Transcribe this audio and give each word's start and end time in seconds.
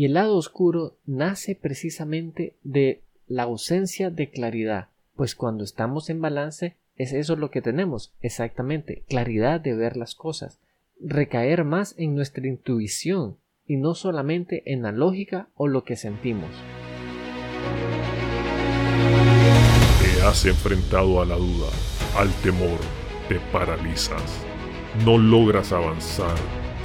Y 0.00 0.06
el 0.06 0.14
lado 0.14 0.34
oscuro 0.38 0.96
nace 1.04 1.54
precisamente 1.54 2.56
de 2.62 3.02
la 3.26 3.42
ausencia 3.42 4.08
de 4.08 4.30
claridad, 4.30 4.88
pues 5.14 5.34
cuando 5.34 5.62
estamos 5.62 6.08
en 6.08 6.22
balance 6.22 6.78
es 6.96 7.12
eso 7.12 7.36
lo 7.36 7.50
que 7.50 7.60
tenemos, 7.60 8.14
exactamente, 8.22 9.04
claridad 9.10 9.60
de 9.60 9.74
ver 9.74 9.98
las 9.98 10.14
cosas, 10.14 10.58
recaer 10.98 11.64
más 11.64 11.94
en 11.98 12.14
nuestra 12.14 12.46
intuición 12.46 13.36
y 13.66 13.76
no 13.76 13.94
solamente 13.94 14.62
en 14.72 14.80
la 14.80 14.90
lógica 14.90 15.50
o 15.54 15.68
lo 15.68 15.84
que 15.84 15.96
sentimos. 15.96 16.48
Te 20.00 20.22
has 20.22 20.46
enfrentado 20.46 21.20
a 21.20 21.26
la 21.26 21.36
duda, 21.36 21.68
al 22.16 22.32
temor, 22.40 22.80
te 23.28 23.38
paralizas, 23.52 24.46
no 25.04 25.18
logras 25.18 25.72
avanzar, 25.72 26.38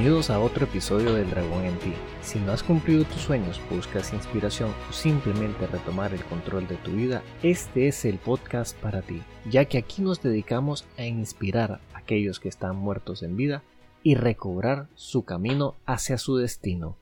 Bienvenidos 0.00 0.30
a 0.30 0.40
otro 0.40 0.64
episodio 0.64 1.12
del 1.12 1.28
Dragón 1.28 1.62
en 1.66 1.78
ti. 1.78 1.92
Si 2.22 2.38
no 2.38 2.52
has 2.52 2.62
cumplido 2.62 3.04
tus 3.04 3.20
sueños, 3.20 3.60
buscas 3.70 4.14
inspiración 4.14 4.70
o 4.88 4.92
simplemente 4.94 5.66
retomar 5.66 6.14
el 6.14 6.24
control 6.24 6.66
de 6.68 6.76
tu 6.76 6.92
vida, 6.92 7.22
este 7.42 7.86
es 7.86 8.06
el 8.06 8.16
podcast 8.16 8.74
para 8.78 9.02
ti, 9.02 9.20
ya 9.50 9.66
que 9.66 9.76
aquí 9.76 10.00
nos 10.00 10.22
dedicamos 10.22 10.86
a 10.96 11.04
inspirar 11.04 11.82
a 11.92 11.98
aquellos 11.98 12.40
que 12.40 12.48
están 12.48 12.76
muertos 12.76 13.22
en 13.22 13.36
vida 13.36 13.62
y 14.02 14.14
recobrar 14.14 14.88
su 14.94 15.26
camino 15.26 15.74
hacia 15.84 16.16
su 16.16 16.38
destino. 16.38 16.96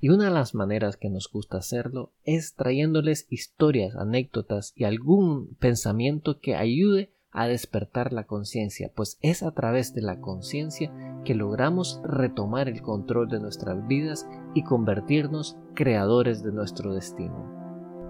Y 0.00 0.08
una 0.08 0.24
de 0.24 0.32
las 0.32 0.52
maneras 0.52 0.96
que 0.96 1.08
nos 1.08 1.30
gusta 1.30 1.58
hacerlo 1.58 2.10
es 2.24 2.56
trayéndoles 2.56 3.28
historias, 3.30 3.94
anécdotas 3.94 4.72
y 4.74 4.82
algún 4.82 5.54
pensamiento 5.60 6.40
que 6.40 6.56
ayude 6.56 7.12
a 7.32 7.46
despertar 7.46 8.12
la 8.12 8.24
conciencia, 8.24 8.90
pues 8.94 9.18
es 9.22 9.42
a 9.42 9.52
través 9.52 9.94
de 9.94 10.02
la 10.02 10.20
conciencia 10.20 10.92
que 11.24 11.34
logramos 11.34 12.00
retomar 12.04 12.68
el 12.68 12.82
control 12.82 13.28
de 13.28 13.40
nuestras 13.40 13.86
vidas 13.86 14.28
y 14.54 14.64
convertirnos 14.64 15.56
creadores 15.74 16.42
de 16.42 16.52
nuestro 16.52 16.94
destino. 16.94 17.60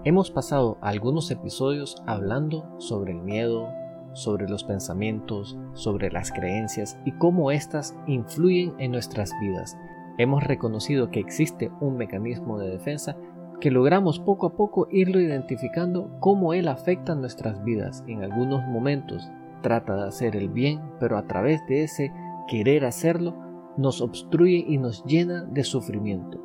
Hemos 0.03 0.31
pasado 0.31 0.77
algunos 0.81 1.29
episodios 1.29 2.01
hablando 2.07 2.67
sobre 2.79 3.11
el 3.11 3.21
miedo, 3.21 3.69
sobre 4.13 4.49
los 4.49 4.63
pensamientos, 4.63 5.57
sobre 5.73 6.11
las 6.11 6.31
creencias 6.31 6.97
y 7.05 7.11
cómo 7.13 7.51
éstas 7.51 7.95
influyen 8.07 8.73
en 8.79 8.91
nuestras 8.91 9.31
vidas. 9.39 9.77
Hemos 10.17 10.43
reconocido 10.43 11.11
que 11.11 11.19
existe 11.19 11.71
un 11.79 11.97
mecanismo 11.97 12.59
de 12.59 12.69
defensa 12.69 13.15
que 13.61 13.71
logramos 13.71 14.19
poco 14.19 14.47
a 14.47 14.55
poco 14.57 14.87
irlo 14.91 15.21
identificando 15.21 16.09
cómo 16.19 16.53
él 16.53 16.67
afecta 16.67 17.15
nuestras 17.15 17.63
vidas. 17.63 18.03
En 18.07 18.23
algunos 18.23 18.67
momentos 18.67 19.31
trata 19.61 19.95
de 19.95 20.07
hacer 20.07 20.35
el 20.35 20.49
bien, 20.49 20.81
pero 20.99 21.17
a 21.17 21.27
través 21.27 21.65
de 21.67 21.83
ese 21.83 22.11
querer 22.49 22.83
hacerlo 22.83 23.33
nos 23.77 24.01
obstruye 24.01 24.65
y 24.67 24.77
nos 24.77 25.05
llena 25.05 25.45
de 25.45 25.63
sufrimiento. 25.63 26.43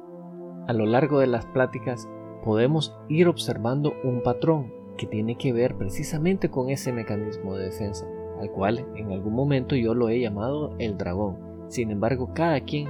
A 0.69 0.72
lo 0.72 0.87
largo 0.87 1.19
de 1.19 1.27
las 1.27 1.47
pláticas 1.47 2.09
podemos 2.44 2.97
ir 3.09 3.27
observando 3.27 3.94
un 4.05 4.22
patrón 4.22 4.72
que 4.97 5.06
tiene 5.06 5.37
que 5.37 5.53
ver 5.53 5.77
precisamente 5.77 6.50
con 6.50 6.70
ese 6.70 6.92
mecanismo 6.92 7.56
de 7.56 7.66
defensa, 7.66 8.06
al 8.41 8.50
cual 8.50 8.87
en 8.94 9.10
algún 9.10 9.34
momento 9.34 9.75
yo 9.75 9.94
lo 9.94 10.09
he 10.09 10.21
llamado 10.21 10.75
el 10.78 10.97
dragón. 10.97 11.38
Sin 11.69 11.91
embargo, 11.91 12.31
cada 12.34 12.60
quien 12.60 12.88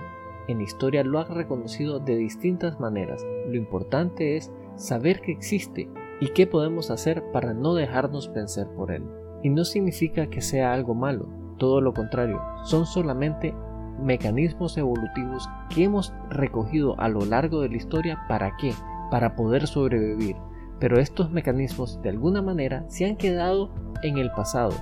en 0.49 0.61
historia 0.61 1.05
lo 1.05 1.19
ha 1.19 1.25
reconocido 1.25 1.99
de 1.99 2.17
distintas 2.17 2.79
maneras. 2.79 3.25
Lo 3.47 3.57
importante 3.57 4.37
es 4.37 4.53
saber 4.77 5.21
que 5.21 5.33
existe 5.33 5.89
y 6.21 6.29
qué 6.29 6.47
podemos 6.47 6.91
hacer 6.91 7.23
para 7.33 7.55
no 7.55 7.75
dejarnos 7.75 8.33
vencer 8.33 8.67
por 8.77 8.91
él. 8.91 9.05
Y 9.43 9.51
no 9.51 9.65
significa 9.65 10.29
que 10.29 10.41
sea 10.41 10.73
algo 10.73 10.95
malo, 10.95 11.29
todo 11.59 11.81
lo 11.81 11.95
contrario, 11.95 12.41
son 12.65 12.87
solamente 12.87 13.55
mecanismos 14.03 14.77
evolutivos 14.77 15.49
que 15.71 15.85
hemos 15.85 16.13
recogido 16.29 16.99
a 17.01 17.09
lo 17.09 17.25
largo 17.25 17.61
de 17.61 17.69
la 17.69 17.77
historia 17.77 18.25
para 18.29 18.57
qué, 18.57 18.73
para 19.11 19.37
poder 19.37 19.67
sobrevivir, 19.67 20.37
pero 20.79 20.99
estos 20.99 21.31
mecanismos 21.31 22.01
de 22.03 22.11
alguna 22.11 22.43
manera 22.43 22.85
se 22.89 23.07
han 23.07 23.17
quedado 23.17 23.71
en 24.03 24.19
el 24.19 24.31
pasado. 24.33 24.73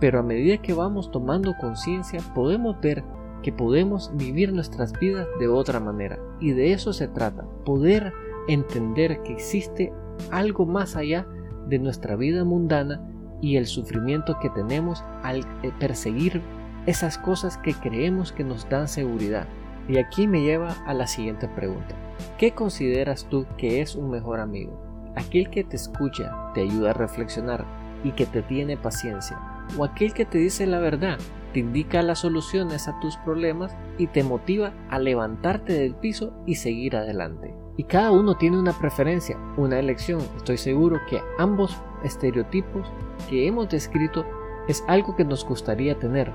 Pero 0.00 0.18
a 0.18 0.22
medida 0.22 0.58
que 0.58 0.74
vamos 0.74 1.10
tomando 1.10 1.54
conciencia 1.58 2.20
podemos 2.34 2.78
ver 2.80 3.04
que 3.44 3.52
podemos 3.52 4.10
vivir 4.14 4.52
nuestras 4.52 4.92
vidas 4.98 5.28
de 5.38 5.46
otra 5.46 5.78
manera. 5.78 6.18
Y 6.40 6.52
de 6.52 6.72
eso 6.72 6.92
se 6.92 7.06
trata, 7.06 7.44
poder 7.64 8.12
entender 8.48 9.22
que 9.22 9.32
existe 9.32 9.92
algo 10.30 10.66
más 10.66 10.96
allá 10.96 11.26
de 11.68 11.78
nuestra 11.78 12.16
vida 12.16 12.44
mundana 12.44 13.00
y 13.40 13.56
el 13.56 13.66
sufrimiento 13.66 14.38
que 14.40 14.50
tenemos 14.50 15.04
al 15.22 15.40
eh, 15.62 15.70
perseguir 15.78 16.42
esas 16.86 17.18
cosas 17.18 17.56
que 17.58 17.74
creemos 17.74 18.32
que 18.32 18.44
nos 18.44 18.68
dan 18.68 18.88
seguridad. 18.88 19.46
Y 19.88 19.98
aquí 19.98 20.26
me 20.26 20.42
lleva 20.42 20.72
a 20.86 20.94
la 20.94 21.06
siguiente 21.06 21.46
pregunta. 21.46 21.94
¿Qué 22.38 22.52
consideras 22.52 23.26
tú 23.30 23.46
que 23.56 23.80
es 23.80 23.94
un 23.94 24.10
mejor 24.10 24.40
amigo? 24.40 24.84
aquel 25.16 25.50
que 25.50 25.64
te 25.64 25.76
escucha, 25.76 26.52
te 26.54 26.62
ayuda 26.62 26.90
a 26.90 26.94
reflexionar 26.94 27.64
y 28.02 28.12
que 28.12 28.26
te 28.26 28.42
tiene 28.42 28.76
paciencia, 28.76 29.38
o 29.78 29.84
aquel 29.84 30.12
que 30.12 30.24
te 30.24 30.38
dice 30.38 30.66
la 30.66 30.78
verdad, 30.78 31.18
te 31.54 31.60
indica 31.60 32.02
las 32.02 32.18
soluciones 32.18 32.88
a 32.88 32.98
tus 32.98 33.16
problemas 33.18 33.74
y 33.96 34.08
te 34.08 34.24
motiva 34.24 34.74
a 34.90 34.98
levantarte 34.98 35.72
del 35.72 35.94
piso 35.94 36.32
y 36.46 36.56
seguir 36.56 36.96
adelante. 36.96 37.54
Y 37.76 37.84
cada 37.84 38.10
uno 38.10 38.36
tiene 38.36 38.58
una 38.58 38.72
preferencia, 38.72 39.38
una 39.56 39.78
elección. 39.78 40.20
Estoy 40.36 40.58
seguro 40.58 41.00
que 41.08 41.20
ambos 41.38 41.80
estereotipos 42.02 42.88
que 43.30 43.46
hemos 43.46 43.68
descrito 43.68 44.26
es 44.66 44.84
algo 44.88 45.14
que 45.14 45.24
nos 45.24 45.46
gustaría 45.46 45.96
tener. 45.96 46.32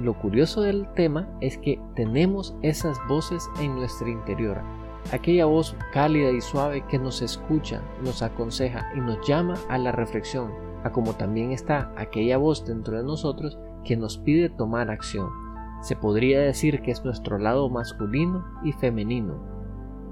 Lo 0.00 0.14
curioso 0.14 0.62
del 0.62 0.88
tema 0.94 1.28
es 1.42 1.58
que 1.58 1.78
tenemos 1.94 2.56
esas 2.62 2.98
voces 3.08 3.46
en 3.60 3.74
nuestro 3.74 4.08
interior, 4.08 4.62
aquella 5.12 5.44
voz 5.44 5.76
cálida 5.92 6.30
y 6.30 6.40
suave 6.40 6.82
que 6.88 6.98
nos 6.98 7.20
escucha, 7.20 7.82
nos 8.02 8.22
aconseja 8.22 8.90
y 8.96 9.00
nos 9.00 9.18
llama 9.28 9.54
a 9.68 9.76
la 9.76 9.92
reflexión, 9.92 10.50
a 10.82 10.90
como 10.90 11.12
también 11.12 11.52
está 11.52 11.92
aquella 11.98 12.38
voz 12.38 12.64
dentro 12.64 12.96
de 12.96 13.04
nosotros 13.04 13.58
que 13.84 13.96
nos 13.96 14.18
pide 14.18 14.48
tomar 14.48 14.90
acción. 14.90 15.30
Se 15.82 15.96
podría 15.96 16.40
decir 16.40 16.82
que 16.82 16.90
es 16.90 17.04
nuestro 17.04 17.38
lado 17.38 17.68
masculino 17.70 18.44
y 18.62 18.72
femenino. 18.72 19.34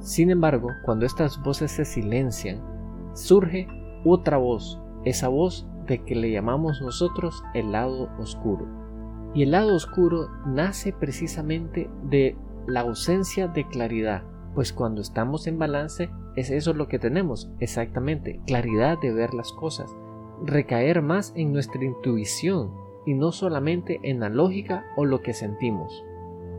Sin 0.01 0.31
embargo, 0.31 0.69
cuando 0.85 1.05
estas 1.05 1.43
voces 1.43 1.73
se 1.73 1.85
silencian, 1.85 2.63
surge 3.15 3.67
otra 4.05 4.37
voz, 4.39 4.81
esa 5.05 5.29
voz 5.29 5.67
de 5.87 6.05
que 6.05 6.15
le 6.15 6.31
llamamos 6.31 6.81
nosotros 6.81 7.43
el 7.55 7.73
lado 7.73 8.09
oscuro. 8.19 8.67
Y 9.35 9.43
el 9.43 9.51
lado 9.51 9.75
oscuro 9.75 10.29
nace 10.47 10.93
precisamente 10.93 11.91
de 12.05 12.37
la 12.67 12.81
ausencia 12.81 13.49
de 13.49 13.67
claridad, 13.67 14.23
pues 14.55 14.73
cuando 14.73 15.01
estamos 15.01 15.47
en 15.47 15.59
balance 15.59 16.11
es 16.37 16.51
eso 16.51 16.73
lo 16.73 16.89
que 16.89 16.99
tenemos, 16.99 17.51
exactamente, 17.59 18.41
claridad 18.47 18.99
de 19.01 19.13
ver 19.13 19.35
las 19.35 19.53
cosas, 19.53 19.91
recaer 20.45 21.03
más 21.03 21.33
en 21.37 21.53
nuestra 21.53 21.85
intuición 21.85 22.71
y 23.09 23.15
no 23.15 23.33
solamente 23.33 24.01
en 24.03 24.21
la 24.21 24.29
lógica 24.29 24.85
o 24.95 25.07
lo 25.07 25.23
que 25.23 25.33
sentimos. 25.33 26.05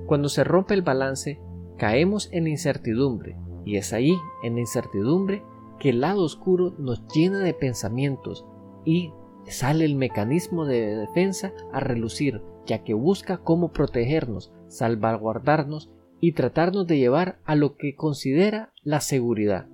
Cuando 0.07 0.29
se 0.29 0.43
rompe 0.43 0.73
el 0.73 0.81
balance, 0.81 1.39
caemos 1.77 2.27
en 2.31 2.47
incertidumbre, 2.47 3.37
y 3.65 3.75
es 3.75 3.93
ahí, 3.93 4.17
en 4.41 4.55
la 4.55 4.61
incertidumbre, 4.61 5.43
que 5.77 5.89
el 5.89 6.01
lado 6.01 6.23
oscuro 6.23 6.73
nos 6.79 7.05
llena 7.13 7.37
de 7.37 7.53
pensamientos 7.53 8.47
y 8.83 9.13
sale 9.45 9.85
el 9.85 9.93
mecanismo 9.93 10.65
de 10.65 10.95
defensa 10.95 11.53
a 11.71 11.81
relucir, 11.81 12.41
ya 12.65 12.83
que 12.83 12.95
busca 12.95 13.37
cómo 13.37 13.71
protegernos, 13.71 14.51
salvaguardarnos 14.69 15.91
y 16.19 16.31
tratarnos 16.31 16.87
de 16.87 16.97
llevar 16.97 17.37
a 17.45 17.53
lo 17.53 17.77
que 17.77 17.93
considera 17.93 18.73
la 18.81 19.01
seguridad. 19.01 19.67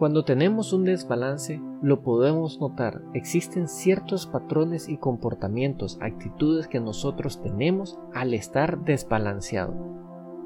Cuando 0.00 0.24
tenemos 0.24 0.72
un 0.72 0.86
desbalance, 0.86 1.60
lo 1.82 2.00
podemos 2.00 2.58
notar, 2.58 3.02
existen 3.12 3.68
ciertos 3.68 4.26
patrones 4.26 4.88
y 4.88 4.96
comportamientos, 4.96 5.98
actitudes 6.00 6.68
que 6.68 6.80
nosotros 6.80 7.42
tenemos 7.42 7.98
al 8.14 8.32
estar 8.32 8.82
desbalanceado. 8.82 9.74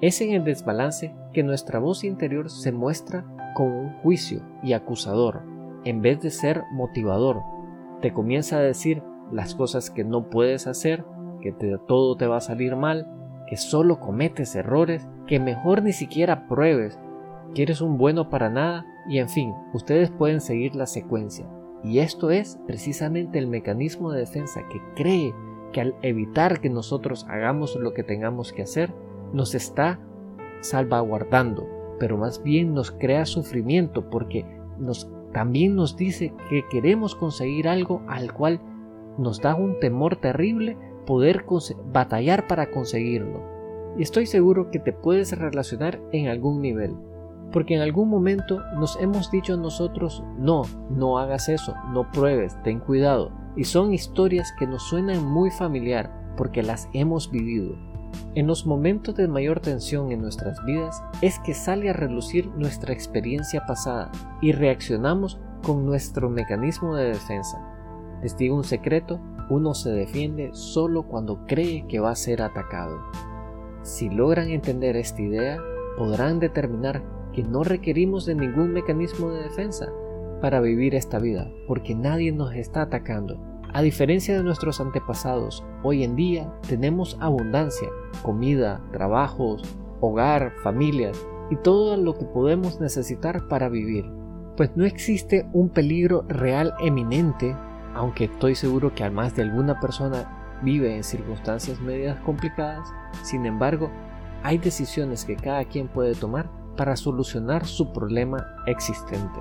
Es 0.00 0.20
en 0.20 0.32
el 0.32 0.42
desbalance 0.42 1.14
que 1.32 1.44
nuestra 1.44 1.78
voz 1.78 2.02
interior 2.02 2.50
se 2.50 2.72
muestra 2.72 3.24
con 3.54 3.68
un 3.68 3.92
juicio 4.00 4.42
y 4.64 4.72
acusador, 4.72 5.42
en 5.84 6.02
vez 6.02 6.20
de 6.20 6.30
ser 6.30 6.64
motivador. 6.72 7.40
Te 8.02 8.12
comienza 8.12 8.56
a 8.56 8.60
decir 8.60 9.04
las 9.30 9.54
cosas 9.54 9.88
que 9.88 10.02
no 10.02 10.30
puedes 10.30 10.66
hacer, 10.66 11.04
que 11.40 11.54
todo 11.86 12.16
te 12.16 12.26
va 12.26 12.38
a 12.38 12.40
salir 12.40 12.74
mal, 12.74 13.06
que 13.46 13.56
solo 13.56 14.00
cometes 14.00 14.56
errores 14.56 15.08
que 15.28 15.38
mejor 15.38 15.84
ni 15.84 15.92
siquiera 15.92 16.48
pruebes, 16.48 16.98
que 17.54 17.62
eres 17.62 17.80
un 17.80 17.98
bueno 17.98 18.28
para 18.30 18.50
nada 18.50 18.84
y 19.08 19.18
en 19.18 19.28
fin, 19.28 19.54
ustedes 19.72 20.10
pueden 20.10 20.40
seguir 20.40 20.74
la 20.74 20.86
secuencia. 20.86 21.46
Y 21.82 21.98
esto 21.98 22.30
es 22.30 22.58
precisamente 22.66 23.38
el 23.38 23.46
mecanismo 23.46 24.10
de 24.10 24.20
defensa 24.20 24.62
que 24.70 24.80
cree 24.94 25.34
que 25.72 25.82
al 25.82 25.94
evitar 26.02 26.60
que 26.60 26.70
nosotros 26.70 27.26
hagamos 27.28 27.76
lo 27.76 27.92
que 27.92 28.02
tengamos 28.02 28.52
que 28.52 28.62
hacer, 28.62 28.94
nos 29.32 29.54
está 29.54 30.00
salvaguardando, 30.60 31.68
pero 31.98 32.16
más 32.16 32.42
bien 32.42 32.72
nos 32.72 32.90
crea 32.90 33.26
sufrimiento 33.26 34.08
porque 34.08 34.46
nos, 34.78 35.10
también 35.32 35.76
nos 35.76 35.96
dice 35.96 36.32
que 36.48 36.64
queremos 36.70 37.14
conseguir 37.14 37.68
algo 37.68 38.02
al 38.08 38.32
cual 38.32 38.60
nos 39.18 39.40
da 39.40 39.54
un 39.54 39.78
temor 39.80 40.16
terrible 40.16 40.78
poder 41.06 41.44
batallar 41.92 42.46
para 42.46 42.70
conseguirlo. 42.70 43.42
Y 43.98 44.02
estoy 44.02 44.26
seguro 44.26 44.70
que 44.70 44.78
te 44.78 44.92
puedes 44.92 45.38
relacionar 45.38 46.00
en 46.12 46.28
algún 46.28 46.62
nivel 46.62 46.96
porque 47.54 47.76
en 47.76 47.82
algún 47.82 48.08
momento 48.08 48.64
nos 48.74 48.96
hemos 49.00 49.30
dicho 49.30 49.56
nosotros, 49.56 50.24
no, 50.36 50.62
no 50.90 51.20
hagas 51.20 51.48
eso, 51.48 51.76
no 51.92 52.10
pruebes, 52.10 52.60
ten 52.64 52.80
cuidado. 52.80 53.30
Y 53.54 53.62
son 53.62 53.94
historias 53.94 54.52
que 54.58 54.66
nos 54.66 54.82
suenan 54.82 55.24
muy 55.24 55.52
familiar 55.52 56.12
porque 56.36 56.64
las 56.64 56.88
hemos 56.94 57.30
vivido. 57.30 57.76
En 58.34 58.48
los 58.48 58.66
momentos 58.66 59.14
de 59.14 59.28
mayor 59.28 59.60
tensión 59.60 60.10
en 60.10 60.20
nuestras 60.20 60.64
vidas 60.64 61.00
es 61.22 61.38
que 61.38 61.54
sale 61.54 61.90
a 61.90 61.92
relucir 61.92 62.48
nuestra 62.56 62.92
experiencia 62.92 63.64
pasada 63.66 64.10
y 64.42 64.50
reaccionamos 64.50 65.40
con 65.62 65.86
nuestro 65.86 66.28
mecanismo 66.30 66.96
de 66.96 67.04
defensa. 67.04 67.56
Les 68.20 68.36
digo 68.36 68.56
un 68.56 68.64
secreto, 68.64 69.20
uno 69.48 69.74
se 69.74 69.92
defiende 69.92 70.50
solo 70.54 71.04
cuando 71.04 71.46
cree 71.46 71.86
que 71.86 72.00
va 72.00 72.10
a 72.10 72.16
ser 72.16 72.42
atacado. 72.42 72.98
Si 73.82 74.10
logran 74.10 74.48
entender 74.48 74.96
esta 74.96 75.22
idea, 75.22 75.60
podrán 75.96 76.40
determinar 76.40 77.13
que 77.34 77.42
no 77.42 77.64
requerimos 77.64 78.26
de 78.26 78.34
ningún 78.34 78.72
mecanismo 78.72 79.30
de 79.30 79.42
defensa 79.42 79.92
para 80.40 80.60
vivir 80.60 80.94
esta 80.94 81.18
vida, 81.18 81.50
porque 81.66 81.94
nadie 81.94 82.32
nos 82.32 82.54
está 82.54 82.82
atacando. 82.82 83.38
A 83.72 83.82
diferencia 83.82 84.36
de 84.36 84.44
nuestros 84.44 84.80
antepasados, 84.80 85.64
hoy 85.82 86.04
en 86.04 86.14
día 86.14 86.52
tenemos 86.68 87.16
abundancia, 87.20 87.88
comida, 88.22 88.80
trabajos, 88.92 89.62
hogar, 90.00 90.52
familias 90.62 91.26
y 91.50 91.56
todo 91.56 91.96
lo 91.96 92.14
que 92.14 92.24
podemos 92.24 92.80
necesitar 92.80 93.48
para 93.48 93.68
vivir. 93.68 94.04
Pues 94.56 94.76
no 94.76 94.84
existe 94.84 95.48
un 95.52 95.70
peligro 95.70 96.24
real 96.28 96.74
eminente, 96.78 97.56
aunque 97.94 98.24
estoy 98.24 98.54
seguro 98.54 98.94
que 98.94 99.02
al 99.02 99.10
más 99.10 99.34
de 99.34 99.42
alguna 99.42 99.80
persona 99.80 100.60
vive 100.62 100.94
en 100.94 101.02
circunstancias 101.02 101.80
medias 101.80 102.20
complicadas, 102.20 102.88
sin 103.22 103.44
embargo, 103.44 103.90
hay 104.44 104.58
decisiones 104.58 105.24
que 105.24 105.36
cada 105.36 105.64
quien 105.64 105.88
puede 105.88 106.14
tomar 106.14 106.48
para 106.76 106.96
solucionar 106.96 107.66
su 107.66 107.92
problema 107.92 108.46
existente. 108.66 109.40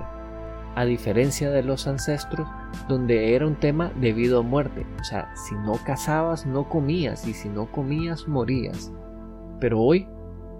A 0.76 0.84
diferencia 0.84 1.50
de 1.50 1.62
los 1.62 1.86
ancestros, 1.86 2.48
donde 2.88 3.34
era 3.34 3.46
un 3.46 3.54
tema 3.54 3.90
de 3.94 4.12
vida 4.12 4.40
o 4.40 4.42
muerte, 4.42 4.84
o 5.00 5.04
sea, 5.04 5.32
si 5.36 5.54
no 5.54 5.74
cazabas 5.84 6.46
no 6.46 6.68
comías 6.68 7.26
y 7.28 7.34
si 7.34 7.48
no 7.48 7.66
comías 7.66 8.26
morías. 8.26 8.92
Pero 9.60 9.80
hoy 9.80 10.08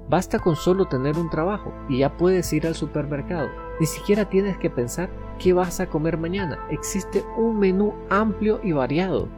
basta 0.08 0.38
con 0.38 0.54
solo 0.54 0.86
tener 0.86 1.18
un 1.18 1.30
trabajo 1.30 1.72
y 1.88 1.98
ya 1.98 2.16
puedes 2.16 2.52
ir 2.52 2.66
al 2.66 2.74
supermercado. 2.74 3.48
Ni 3.80 3.86
siquiera 3.86 4.28
tienes 4.28 4.56
que 4.58 4.70
pensar 4.70 5.10
qué 5.38 5.52
vas 5.52 5.80
a 5.80 5.88
comer 5.88 6.16
mañana. 6.16 6.58
Existe 6.70 7.24
un 7.36 7.58
menú 7.58 7.94
amplio 8.08 8.60
y 8.62 8.72
variado. 8.72 9.28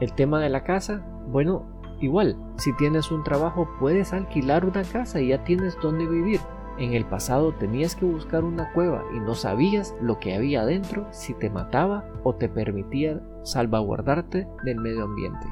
El 0.00 0.12
tema 0.14 0.40
de 0.40 0.48
la 0.48 0.64
casa, 0.64 1.04
bueno, 1.28 1.64
igual, 2.00 2.36
si 2.56 2.72
tienes 2.74 3.12
un 3.12 3.22
trabajo 3.22 3.68
puedes 3.78 4.12
alquilar 4.12 4.64
una 4.64 4.82
casa 4.82 5.20
y 5.20 5.28
ya 5.28 5.44
tienes 5.44 5.78
donde 5.80 6.06
vivir. 6.06 6.40
En 6.76 6.92
el 6.92 7.04
pasado 7.04 7.52
tenías 7.52 7.94
que 7.94 8.04
buscar 8.04 8.42
una 8.42 8.72
cueva 8.72 9.04
y 9.14 9.20
no 9.20 9.34
sabías 9.34 9.94
lo 10.00 10.18
que 10.18 10.34
había 10.34 10.62
adentro 10.62 11.06
si 11.12 11.32
te 11.34 11.48
mataba 11.48 12.04
o 12.24 12.34
te 12.34 12.48
permitía 12.48 13.20
salvaguardarte 13.44 14.48
del 14.64 14.80
medio 14.80 15.04
ambiente. 15.04 15.46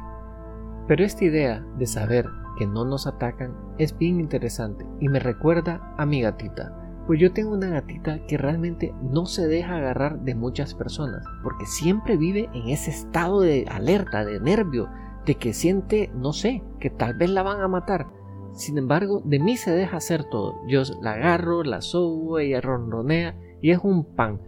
Pero 0.89 1.05
esta 1.05 1.25
idea 1.25 1.65
de 1.79 1.87
saber 1.87 2.29
que 2.59 2.67
no 2.67 2.85
nos 2.85 3.07
atacan 3.07 3.55
es 3.79 3.97
bien 3.97 4.19
interesante 4.19 4.85
y 4.99 5.09
me 5.09 5.21
recuerda 5.21 5.95
a 5.97 6.07
mi 6.07 6.23
gatita. 6.23 6.77
Pues 7.07 7.21
yo 7.21 7.33
tengo 7.33 7.53
una 7.53 7.69
gatita 7.69 8.25
que 8.27 8.37
realmente 8.37 8.95
no 9.03 9.27
se 9.27 9.47
deja 9.47 9.77
agarrar 9.77 10.21
de 10.21 10.35
muchas 10.35 10.75
personas, 10.75 11.25
porque 11.43 11.67
siempre 11.67 12.17
vive 12.17 12.49
en 12.53 12.69
ese 12.69 12.91
estado 12.91 13.41
de 13.41 13.67
alerta, 13.69 14.25
de 14.25 14.41
nervio, 14.41 14.89
de 15.25 15.37
que 15.37 15.53
siente, 15.53 16.11
no 16.15 16.33
sé, 16.33 16.63
que 16.81 16.91
tal 16.91 17.15
vez 17.15 17.31
la 17.31 17.43
van 17.43 17.61
a 17.61 17.69
matar. 17.69 18.07
Sin 18.55 18.77
embargo, 18.77 19.23
de 19.25 19.39
mí 19.39 19.57
se 19.57 19.71
deja 19.71 19.97
hacer 19.97 20.25
todo. 20.25 20.57
Yo 20.69 20.83
la 21.01 21.13
agarro, 21.13 21.65
la 21.65 21.81
sobo, 21.81 22.39
ella 22.39 22.61
ronronea 22.61 23.35
y 23.61 23.71
es 23.71 23.79
un 23.83 24.05
pan. 24.05 24.41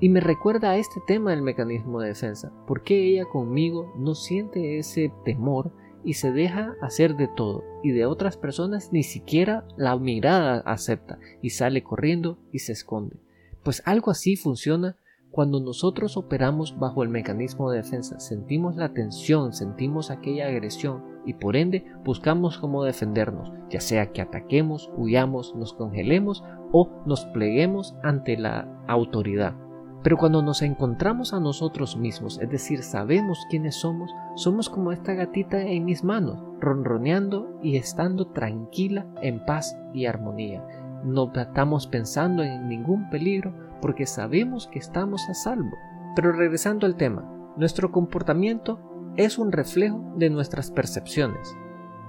Y 0.00 0.08
me 0.08 0.20
recuerda 0.20 0.70
a 0.70 0.76
este 0.76 1.00
tema 1.06 1.30
del 1.30 1.42
mecanismo 1.42 2.00
de 2.00 2.08
defensa. 2.08 2.52
¿Por 2.66 2.82
qué 2.82 3.08
ella 3.08 3.24
conmigo 3.24 3.92
no 3.96 4.14
siente 4.14 4.78
ese 4.78 5.12
temor 5.24 5.72
y 6.04 6.14
se 6.14 6.30
deja 6.30 6.74
hacer 6.80 7.16
de 7.16 7.28
todo? 7.28 7.64
Y 7.82 7.92
de 7.92 8.06
otras 8.06 8.36
personas 8.36 8.92
ni 8.92 9.02
siquiera 9.02 9.66
la 9.76 9.96
mirada 9.96 10.62
acepta 10.66 11.18
y 11.42 11.50
sale 11.50 11.82
corriendo 11.82 12.38
y 12.52 12.60
se 12.60 12.72
esconde. 12.72 13.16
Pues 13.62 13.82
algo 13.86 14.10
así 14.10 14.36
funciona 14.36 14.96
cuando 15.34 15.58
nosotros 15.58 16.16
operamos 16.16 16.78
bajo 16.78 17.02
el 17.02 17.08
mecanismo 17.08 17.68
de 17.68 17.78
defensa. 17.78 18.20
Sentimos 18.20 18.76
la 18.76 18.90
tensión, 18.90 19.52
sentimos 19.52 20.12
aquella 20.12 20.46
agresión 20.46 21.02
y 21.26 21.34
por 21.34 21.56
ende 21.56 21.84
buscamos 22.04 22.58
cómo 22.58 22.84
defendernos, 22.84 23.50
ya 23.68 23.80
sea 23.80 24.12
que 24.12 24.22
ataquemos, 24.22 24.92
huyamos, 24.96 25.52
nos 25.56 25.72
congelemos 25.72 26.44
o 26.70 26.88
nos 27.04 27.24
pleguemos 27.26 27.96
ante 28.04 28.36
la 28.36 28.68
autoridad. 28.86 29.54
Pero 30.04 30.18
cuando 30.18 30.40
nos 30.40 30.62
encontramos 30.62 31.34
a 31.34 31.40
nosotros 31.40 31.96
mismos, 31.96 32.38
es 32.40 32.48
decir, 32.50 32.84
sabemos 32.84 33.44
quiénes 33.50 33.74
somos, 33.74 34.12
somos 34.36 34.70
como 34.70 34.92
esta 34.92 35.14
gatita 35.14 35.60
en 35.62 35.84
mis 35.84 36.04
manos, 36.04 36.44
ronroneando 36.60 37.58
y 37.60 37.76
estando 37.76 38.26
tranquila, 38.28 39.04
en 39.20 39.44
paz 39.44 39.76
y 39.92 40.06
armonía. 40.06 40.64
No 41.02 41.32
estamos 41.34 41.88
pensando 41.88 42.44
en 42.44 42.68
ningún 42.68 43.10
peligro 43.10 43.63
porque 43.80 44.06
sabemos 44.06 44.68
que 44.68 44.78
estamos 44.78 45.28
a 45.28 45.34
salvo. 45.34 45.76
Pero 46.16 46.32
regresando 46.32 46.86
al 46.86 46.96
tema, 46.96 47.30
nuestro 47.56 47.90
comportamiento 47.90 48.80
es 49.16 49.38
un 49.38 49.52
reflejo 49.52 50.12
de 50.16 50.30
nuestras 50.30 50.70
percepciones. 50.70 51.56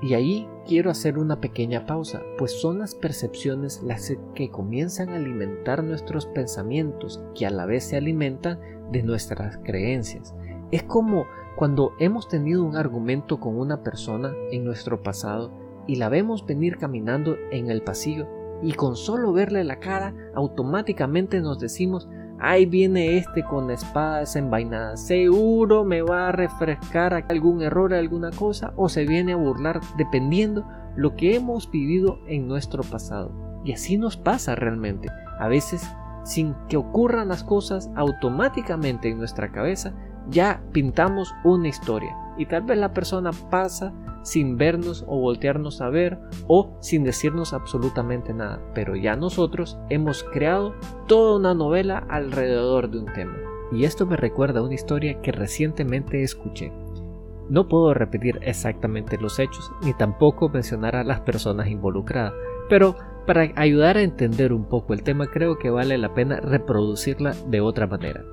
Y 0.01 0.13
ahí 0.13 0.47
quiero 0.67 0.91
hacer 0.91 1.17
una 1.17 1.39
pequeña 1.39 1.85
pausa, 1.85 2.21
pues 2.37 2.59
son 2.59 2.79
las 2.79 2.95
percepciones 2.95 3.81
las 3.83 4.11
que 4.33 4.51
comienzan 4.51 5.09
a 5.09 5.15
alimentar 5.15 5.83
nuestros 5.83 6.25
pensamientos, 6.27 7.23
que 7.33 7.45
a 7.45 7.49
la 7.49 7.65
vez 7.65 7.85
se 7.85 7.97
alimentan 7.97 8.59
de 8.91 9.03
nuestras 9.03 9.57
creencias. 9.63 10.35
Es 10.71 10.83
como 10.83 11.25
cuando 11.55 11.93
hemos 11.99 12.27
tenido 12.27 12.63
un 12.63 12.75
argumento 12.75 13.39
con 13.39 13.57
una 13.57 13.81
persona 13.83 14.33
en 14.51 14.65
nuestro 14.65 15.01
pasado 15.01 15.51
y 15.87 15.95
la 15.95 16.09
vemos 16.09 16.45
venir 16.45 16.77
caminando 16.77 17.37
en 17.51 17.71
el 17.71 17.81
pasillo 17.81 18.27
y 18.65 18.73
con 18.73 18.95
solo 18.95 19.31
verle 19.31 19.63
la 19.63 19.79
cara 19.79 20.13
automáticamente 20.35 21.39
nos 21.39 21.59
decimos 21.59 22.09
Ahí 22.37 22.65
viene 22.65 23.17
este 23.17 23.43
con 23.43 23.71
espada 23.71 24.19
desenvainada. 24.19 24.97
Seguro 24.97 25.85
me 25.85 26.01
va 26.01 26.27
a 26.27 26.31
refrescar 26.33 27.13
algún 27.29 27.61
error, 27.61 27.93
alguna 27.93 28.29
cosa, 28.31 28.73
o 28.75 28.89
se 28.89 29.05
viene 29.05 29.33
a 29.33 29.37
burlar, 29.37 29.79
dependiendo 29.97 30.67
lo 30.97 31.15
que 31.15 31.35
hemos 31.35 31.71
vivido 31.71 32.19
en 32.27 32.47
nuestro 32.47 32.83
pasado. 32.83 33.31
Y 33.63 33.71
así 33.71 33.97
nos 33.97 34.17
pasa 34.17 34.53
realmente. 34.53 35.07
A 35.39 35.47
veces, 35.47 35.89
sin 36.23 36.55
que 36.67 36.75
ocurran 36.75 37.29
las 37.29 37.43
cosas, 37.43 37.89
automáticamente 37.95 39.09
en 39.09 39.17
nuestra 39.17 39.51
cabeza 39.51 39.93
ya 40.29 40.61
pintamos 40.71 41.33
una 41.43 41.67
historia. 41.67 42.15
Y 42.37 42.45
tal 42.45 42.63
vez 42.63 42.77
la 42.77 42.93
persona 42.93 43.31
pasa 43.49 43.93
sin 44.23 44.57
vernos 44.57 45.05
o 45.07 45.19
voltearnos 45.19 45.81
a 45.81 45.89
ver 45.89 46.19
o 46.47 46.77
sin 46.81 47.03
decirnos 47.03 47.53
absolutamente 47.53 48.33
nada. 48.33 48.59
Pero 48.73 48.95
ya 48.95 49.15
nosotros 49.15 49.77
hemos 49.89 50.23
creado 50.23 50.73
toda 51.07 51.37
una 51.37 51.53
novela 51.53 52.05
alrededor 52.09 52.89
de 52.89 52.99
un 52.99 53.13
tema. 53.13 53.35
Y 53.71 53.85
esto 53.85 54.05
me 54.05 54.17
recuerda 54.17 54.59
a 54.59 54.63
una 54.63 54.73
historia 54.73 55.21
que 55.21 55.31
recientemente 55.31 56.23
escuché. 56.23 56.71
No 57.49 57.67
puedo 57.67 57.93
repetir 57.93 58.39
exactamente 58.41 59.17
los 59.17 59.37
hechos 59.39 59.71
ni 59.83 59.93
tampoco 59.93 60.49
mencionar 60.49 60.95
a 60.95 61.03
las 61.03 61.21
personas 61.21 61.67
involucradas, 61.67 62.33
pero 62.69 62.95
para 63.27 63.51
ayudar 63.55 63.97
a 63.97 64.01
entender 64.01 64.53
un 64.53 64.65
poco 64.65 64.93
el 64.93 65.03
tema 65.03 65.27
creo 65.27 65.57
que 65.57 65.69
vale 65.69 65.97
la 65.97 66.13
pena 66.13 66.39
reproducirla 66.39 67.35
de 67.47 67.61
otra 67.61 67.85
manera. 67.87 68.23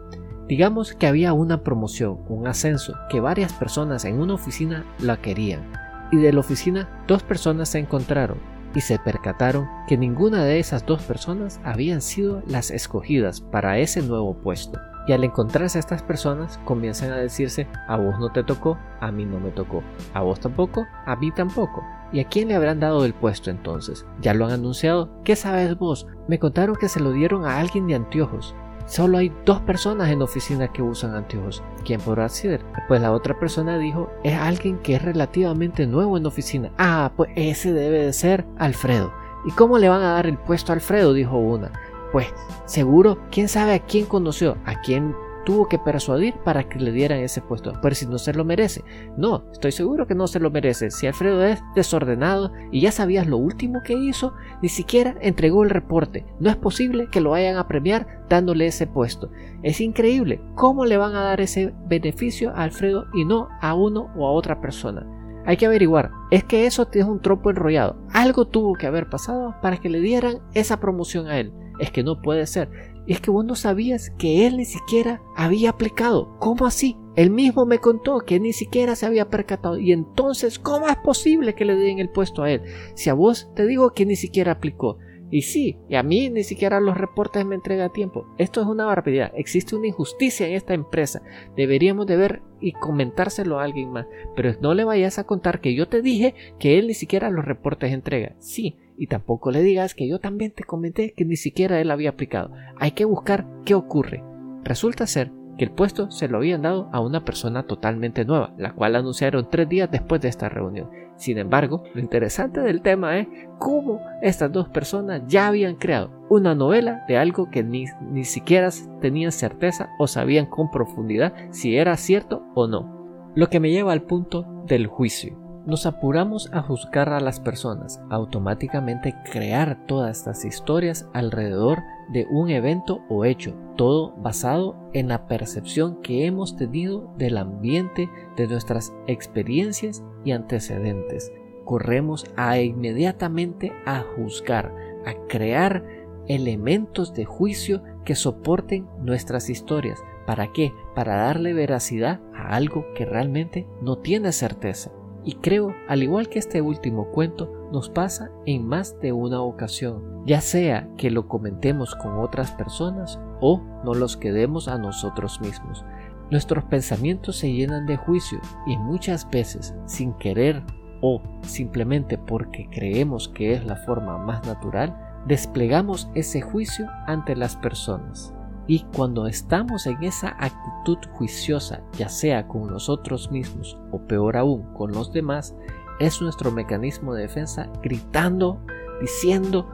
Digamos 0.53 0.93
que 0.93 1.07
había 1.07 1.33
una 1.33 1.63
promoción, 1.63 2.19
un 2.29 2.47
ascenso, 2.47 2.93
que 3.09 3.21
varias 3.21 3.55
personas 3.55 4.05
en 4.05 4.21
una 4.21 4.35
oficina 4.35 4.85
la 4.99 5.17
querían, 5.17 5.63
y 6.11 6.19
de 6.19 6.31
la 6.31 6.41
oficina 6.41 6.91
dos 7.09 7.23
personas 7.23 7.71
se 7.71 7.79
encontraron 7.79 8.37
y 8.75 8.83
se 8.83 8.99
percataron 8.99 9.67
que 9.89 9.97
ninguna 9.97 10.45
de 10.45 10.59
esas 10.59 10.85
dos 10.85 11.01
personas 11.05 11.59
habían 11.65 12.03
sido 12.03 12.43
las 12.47 12.71
escogidas 12.71 13.41
para 13.41 13.79
ese 13.79 14.03
nuevo 14.03 14.35
puesto. 14.35 14.79
Y 15.09 15.13
al 15.13 15.25
encontrarse 15.25 15.79
estas 15.79 16.03
personas 16.03 16.61
comienzan 16.67 17.13
a 17.13 17.17
decirse, 17.17 17.67
a 17.89 17.97
vos 17.97 18.19
no 18.21 18.31
te 18.31 18.45
tocó, 18.45 18.77
a 19.01 19.11
mí 19.11 19.25
no 19.25 19.41
me 19.41 19.53
tocó, 19.53 19.83
a 20.13 20.21
vos 20.21 20.39
tampoco, 20.39 20.85
a 21.07 21.17
mí 21.17 21.33
tampoco. 21.33 21.83
¿Y 22.13 22.21
a 22.21 22.29
quién 22.29 22.49
le 22.49 22.57
habrán 22.57 22.79
dado 22.79 23.07
el 23.07 23.15
puesto 23.15 23.51
entonces? 23.51 24.05
¿Ya 24.21 24.35
lo 24.35 24.45
han 24.45 24.53
anunciado? 24.53 25.23
¿Qué 25.25 25.35
sabes 25.35 25.79
vos? 25.79 26.07
Me 26.29 26.39
contaron 26.39 26.77
que 26.77 26.91
se 26.91 27.01
lo 27.01 27.13
dieron 27.13 27.47
a 27.47 27.59
alguien 27.59 27.87
de 27.87 27.95
anteojos. 27.95 28.55
Solo 28.87 29.19
hay 29.19 29.33
dos 29.45 29.61
personas 29.61 30.11
en 30.11 30.23
oficina 30.23 30.69
que 30.69 30.83
usan 30.83 31.15
anteojos. 31.15 31.63
¿Quién 31.85 32.01
podrá 32.01 32.29
ser? 32.29 32.65
Pues 32.89 33.01
la 33.01 33.13
otra 33.13 33.39
persona 33.39 33.79
dijo, 33.79 34.11
es 34.25 34.35
alguien 34.35 34.79
que 34.79 34.97
es 34.97 35.03
relativamente 35.03 35.87
nuevo 35.87 36.17
en 36.17 36.27
oficina. 36.27 36.73
Ah, 36.79 37.13
pues 37.17 37.31
ese 37.37 37.73
debe 37.73 38.05
de 38.05 38.13
ser 38.13 38.45
Alfredo. 38.59 39.13
¿Y 39.45 39.51
cómo 39.53 39.79
le 39.79 39.89
van 39.89 40.03
a 40.03 40.13
dar 40.13 40.27
el 40.27 40.39
puesto 40.39 40.73
a 40.73 40.75
Alfredo? 40.75 41.13
dijo 41.13 41.37
una. 41.37 41.73
Pues 42.13 42.27
seguro, 42.67 43.19
quién 43.31 43.49
sabe 43.49 43.75
a 43.75 43.79
quién 43.81 44.07
conoció, 44.07 44.57
a 44.67 44.81
quién 44.83 45.15
tuvo 45.45 45.69
que 45.69 45.79
persuadir 45.79 46.35
para 46.45 46.69
que 46.69 46.79
le 46.79 46.93
dieran 46.93 47.21
ese 47.21 47.41
puesto. 47.41 47.73
Pero 47.83 47.95
si 47.95 48.07
no 48.07 48.19
se 48.19 48.33
lo 48.33 48.45
merece. 48.45 48.83
No, 49.17 49.45
estoy 49.53 49.73
seguro 49.73 50.07
que 50.07 50.15
no 50.15 50.27
se 50.27 50.41
lo 50.41 50.51
merece. 50.51 50.91
Si 50.91 51.07
Alfredo 51.07 51.45
es 51.45 51.63
desordenado 51.75 52.53
y 52.71 52.81
ya 52.81 52.93
sabías 52.93 53.27
lo 53.27 53.37
último 53.37 53.83
que 53.85 53.95
hizo, 53.95 54.35
ni 54.63 54.69
siquiera 54.69 55.17
entregó 55.21 55.65
el 55.65 55.71
reporte. 55.71 56.27
No 56.41 56.51
es 56.51 56.57
posible 56.57 57.09
que 57.11 57.21
lo 57.21 57.31
vayan 57.31 57.57
a 57.57 57.69
premiar 57.69 58.25
dándole 58.29 58.67
ese 58.67 58.87
puesto. 58.87 59.31
Es 59.63 59.81
increíble 59.81 60.41
cómo 60.55 60.85
le 60.85 60.97
van 60.97 61.15
a 61.15 61.23
dar 61.23 61.41
ese 61.41 61.75
beneficio 61.87 62.51
a 62.51 62.63
Alfredo 62.65 63.07
y 63.15 63.25
no 63.25 63.49
a 63.61 63.75
uno 63.75 64.11
o 64.17 64.27
a 64.27 64.33
otra 64.33 64.61
persona. 64.61 65.07
Hay 65.45 65.57
que 65.57 65.67
averiguar, 65.67 66.13
es 66.31 66.45
que 66.45 66.67
eso 66.67 66.89
es 66.93 67.05
un 67.05 67.21
tropo 67.21 67.51
enrollado. 67.51 67.97
Algo 68.13 68.47
tuvo 68.47 68.75
que 68.75 68.87
haber 68.87 69.09
pasado 69.09 69.57
para 69.61 69.79
que 69.79 69.89
le 69.89 69.99
dieran 70.01 70.39
esa 70.55 70.79
promoción 70.79 71.27
a 71.27 71.39
él. 71.41 71.53
Es 71.81 71.91
que 71.91 72.05
no 72.05 72.21
puede 72.23 72.47
ser 72.47 72.92
es 73.07 73.21
que 73.21 73.31
vos 73.31 73.45
no 73.45 73.55
sabías 73.55 74.11
que 74.19 74.47
él 74.47 74.57
ni 74.57 74.65
siquiera 74.65 75.23
había 75.37 75.71
aplicado. 75.71 76.37
¿Cómo 76.39 76.67
así? 76.67 76.97
Él 77.17 77.31
mismo 77.31 77.67
me 77.67 77.79
contó 77.79 78.21
que 78.21 78.41
ni 78.41 78.53
siquiera 78.53 78.97
se 78.97 79.07
había 79.07 79.29
percatado. 79.29 79.79
Y 79.79 79.93
entonces, 79.93 80.59
¿cómo 80.59 80.89
es 80.89 80.97
posible 80.97 81.55
que 81.55 81.65
le 81.65 81.77
den 81.77 81.99
el 81.99 82.11
puesto 82.11 82.43
a 82.43 82.51
él? 82.51 82.63
Si 82.95 83.11
a 83.11 83.15
vos 83.15 83.51
te 83.55 83.67
digo 83.67 83.91
que 83.91 84.07
ni 84.07 84.17
siquiera 84.17 84.53
aplicó. 84.53 84.99
Y 85.33 85.43
sí, 85.43 85.79
y 85.89 85.95
a 85.95 86.03
mí 86.03 86.29
ni 86.29 86.45
siquiera 86.45 86.79
los 86.79 86.97
reportes 86.99 87.47
me 87.47 87.55
entrega 87.55 87.87
a 87.87 87.93
tiempo. 87.93 88.27
Esto 88.37 88.61
es 88.61 88.67
una 88.67 88.85
barbaridad. 88.85 89.33
Existe 89.35 89.75
una 89.75 89.87
injusticia 89.87 90.47
en 90.47 90.53
esta 90.53 90.75
empresa. 90.75 91.23
Deberíamos 91.57 92.07
de 92.07 92.17
ver 92.17 92.43
y 92.61 92.73
comentárselo 92.73 93.59
a 93.59 93.65
alguien 93.65 93.91
más. 93.91 94.07
Pero 94.37 94.53
no 94.61 94.75
le 94.75 94.85
vayas 94.85 95.19
a 95.19 95.25
contar 95.25 95.63
que 95.63 95.75
yo 95.75 95.89
te 95.89 96.03
dije 96.03 96.35
que 96.59 96.79
él 96.79 96.87
ni 96.87 96.93
siquiera 96.93 97.31
los 97.31 97.47
reportes 97.47 97.93
entrega. 97.93 98.37
Sí, 98.41 98.77
y 99.03 99.09
tampoco 99.09 99.51
le 99.51 99.63
digas 99.63 99.97
que 99.97 100.07
yo 100.07 100.21
también 100.21 100.53
te 100.53 100.63
comenté 100.63 101.13
que 101.13 101.25
ni 101.25 101.35
siquiera 101.35 101.81
él 101.81 101.91
había 101.91 102.11
aplicado. 102.11 102.53
Hay 102.79 102.93
que 102.93 103.05
buscar 103.05 103.49
qué 103.65 103.75
ocurre. 103.75 104.23
Resulta 104.63 105.09
ser 105.09 105.33
que 105.59 105.65
el 105.65 105.73
puesto 105.73 106.13
se 106.13 106.29
lo 106.29 106.37
habían 106.37 106.63
dado 106.63 106.89
a 106.93 107.01
una 107.01 107.25
persona 107.25 107.65
totalmente 107.65 108.25
nueva, 108.25 108.55
la 108.59 108.75
cual 108.75 108.95
anunciaron 108.95 109.51
tres 109.51 109.69
días 109.69 109.91
después 109.91 110.21
de 110.21 110.29
esta 110.29 110.49
reunión. 110.49 110.89
Sin 111.17 111.37
embargo, 111.39 111.83
lo 111.95 112.01
interesante 112.01 112.61
del 112.61 112.81
tema 112.81 113.19
es 113.19 113.27
cómo 113.59 113.99
estas 114.23 114.53
dos 114.53 114.69
personas 114.69 115.23
ya 115.27 115.49
habían 115.49 115.75
creado 115.75 116.13
una 116.31 116.55
novela 116.55 117.05
de 117.09 117.17
algo 117.17 117.51
que 117.51 117.65
ni, 117.65 117.87
ni 118.09 118.23
siquiera 118.23 118.69
tenían 119.01 119.33
certeza 119.33 119.91
o 119.99 120.07
sabían 120.07 120.47
con 120.47 120.71
profundidad 120.71 121.35
si 121.51 121.77
era 121.77 121.97
cierto 121.97 122.45
o 122.55 122.69
no. 122.69 123.33
Lo 123.35 123.49
que 123.49 123.59
me 123.59 123.73
lleva 123.73 123.93
al 123.93 124.03
punto 124.03 124.47
del 124.69 124.87
juicio 124.87 125.42
nos 125.67 125.87
apuramos 125.87 126.51
a 126.53 126.63
juzgar 126.63 127.11
a 127.11 127.21
las 127.21 127.41
personas, 127.41 128.01
automáticamente 128.11 129.15
crear 129.31 129.87
todas 129.87 130.19
estas 130.19 130.45
historias 130.45 131.09
alrededor 131.13 131.83
de 132.13 132.27
un 132.31 132.51
evento 132.51 133.01
o 133.09 133.25
hecho, 133.25 133.55
todo 133.77 134.13
basado 134.17 134.77
en 134.93 135.09
la 135.09 135.27
percepción 135.27 136.03
que 136.03 136.27
hemos 136.27 136.57
tenido 136.57 137.13
del 137.17 137.37
ambiente, 137.37 138.11
de 138.37 138.47
nuestras 138.49 138.93
experiencias 139.07 140.03
y 140.25 140.33
antecedentes. 140.33 141.33
Corremos 141.65 142.27
a 142.37 142.59
inmediatamente 142.59 143.73
a 143.87 144.03
juzgar, 144.17 144.75
a 145.07 145.15
crear 145.29 145.85
elementos 146.27 147.15
de 147.15 147.25
juicio 147.25 147.83
que 148.05 148.15
soporten 148.15 148.87
nuestras 149.01 149.49
historias. 149.49 150.03
¿Para 150.27 150.53
qué? 150.53 150.73
Para 150.95 151.17
darle 151.17 151.53
veracidad 151.53 152.21
a 152.35 152.55
algo 152.55 152.85
que 152.95 153.05
realmente 153.05 153.67
no 153.81 153.99
tiene 153.99 154.33
certeza. 154.33 154.93
Y 155.25 155.35
creo, 155.35 155.75
al 155.89 156.03
igual 156.03 156.29
que 156.29 156.39
este 156.39 156.61
último 156.61 157.07
cuento, 157.13 157.69
nos 157.73 157.89
pasa 157.89 158.31
en 158.45 158.67
más 158.67 158.99
de 159.01 159.13
una 159.13 159.41
ocasión, 159.41 160.25
ya 160.27 160.41
sea 160.41 160.89
que 160.97 161.11
lo 161.11 161.29
comentemos 161.29 161.95
con 161.95 162.19
otras 162.19 162.53
personas 162.53 163.21
o 163.41 163.61
nos 163.85 163.97
los 163.97 164.17
quedemos 164.17 164.69
a 164.69 164.79
nosotros 164.79 165.41
mismos. 165.41 165.85
Nuestros 166.31 166.65
pensamientos 166.65 167.37
se 167.37 167.53
llenan 167.53 167.87
de 167.87 167.97
juicio 167.97 168.41
y 168.67 168.77
muchas 168.77 169.29
veces, 169.31 169.75
sin 169.87 170.15
querer 170.15 170.63
o 171.01 171.21
simplemente 171.43 172.17
porque 172.17 172.69
creemos 172.71 173.29
que 173.29 173.53
es 173.53 173.65
la 173.65 173.77
forma 173.77 174.19
más 174.19 174.47
natural, 174.47 174.97
desplegamos 175.27 176.09
ese 176.15 176.41
juicio 176.41 176.87
ante 177.07 177.37
las 177.37 177.57
personas. 177.57 178.35
Y 178.67 178.85
cuando 178.97 179.27
estamos 179.27 179.87
en 179.87 180.03
esa 180.03 180.37
actitud 180.39 180.99
juiciosa, 181.13 181.83
ya 181.99 182.09
sea 182.09 182.47
con 182.47 182.69
nosotros 182.69 183.31
mismos 183.31 183.79
o 183.91 184.01
peor 184.07 184.37
aún 184.37 184.63
con 184.75 184.93
los 184.93 185.13
demás, 185.13 185.55
es 185.99 186.21
nuestro 186.23 186.51
mecanismo 186.51 187.15
de 187.15 187.23
defensa 187.23 187.71
gritando, 187.83 188.61
diciendo 189.01 189.69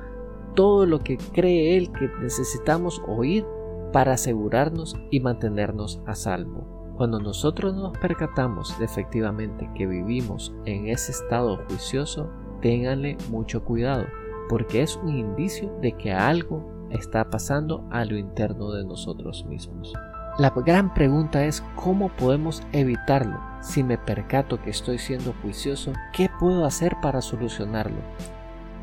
todo 0.54 0.86
lo 0.86 1.00
que 1.00 1.18
cree 1.32 1.76
él 1.76 1.92
que 1.92 2.10
necesitamos 2.20 3.00
oír 3.06 3.44
para 3.92 4.14
asegurarnos 4.14 4.96
y 5.10 5.20
mantenernos 5.20 6.00
a 6.06 6.14
salvo. 6.14 6.94
Cuando 6.96 7.20
nosotros 7.20 7.74
nos 7.74 7.96
percatamos 7.98 8.76
de 8.78 8.84
efectivamente 8.84 9.70
que 9.74 9.86
vivimos 9.86 10.52
en 10.64 10.88
ese 10.88 11.12
estado 11.12 11.58
juicioso, 11.68 12.28
ténganle 12.60 13.16
mucho 13.30 13.64
cuidado, 13.64 14.06
porque 14.48 14.82
es 14.82 14.96
un 14.96 15.16
indicio 15.16 15.72
de 15.80 15.92
que 15.92 16.12
algo 16.12 16.77
está 16.90 17.28
pasando 17.30 17.84
a 17.90 18.04
lo 18.04 18.16
interno 18.16 18.72
de 18.72 18.84
nosotros 18.84 19.44
mismos. 19.46 19.92
La 20.38 20.50
gran 20.50 20.94
pregunta 20.94 21.44
es 21.44 21.64
cómo 21.74 22.10
podemos 22.10 22.62
evitarlo. 22.72 23.40
Si 23.60 23.82
me 23.82 23.98
percato 23.98 24.62
que 24.62 24.70
estoy 24.70 24.98
siendo 24.98 25.34
juicioso, 25.42 25.92
¿qué 26.12 26.30
puedo 26.38 26.64
hacer 26.64 26.96
para 27.02 27.20
solucionarlo? 27.20 27.98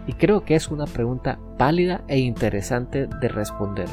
Y 0.05 0.13
creo 0.13 0.43
que 0.43 0.55
es 0.55 0.69
una 0.69 0.85
pregunta 0.85 1.39
válida 1.57 2.03
e 2.07 2.19
interesante 2.19 3.07
de 3.07 3.27
responder, 3.29 3.87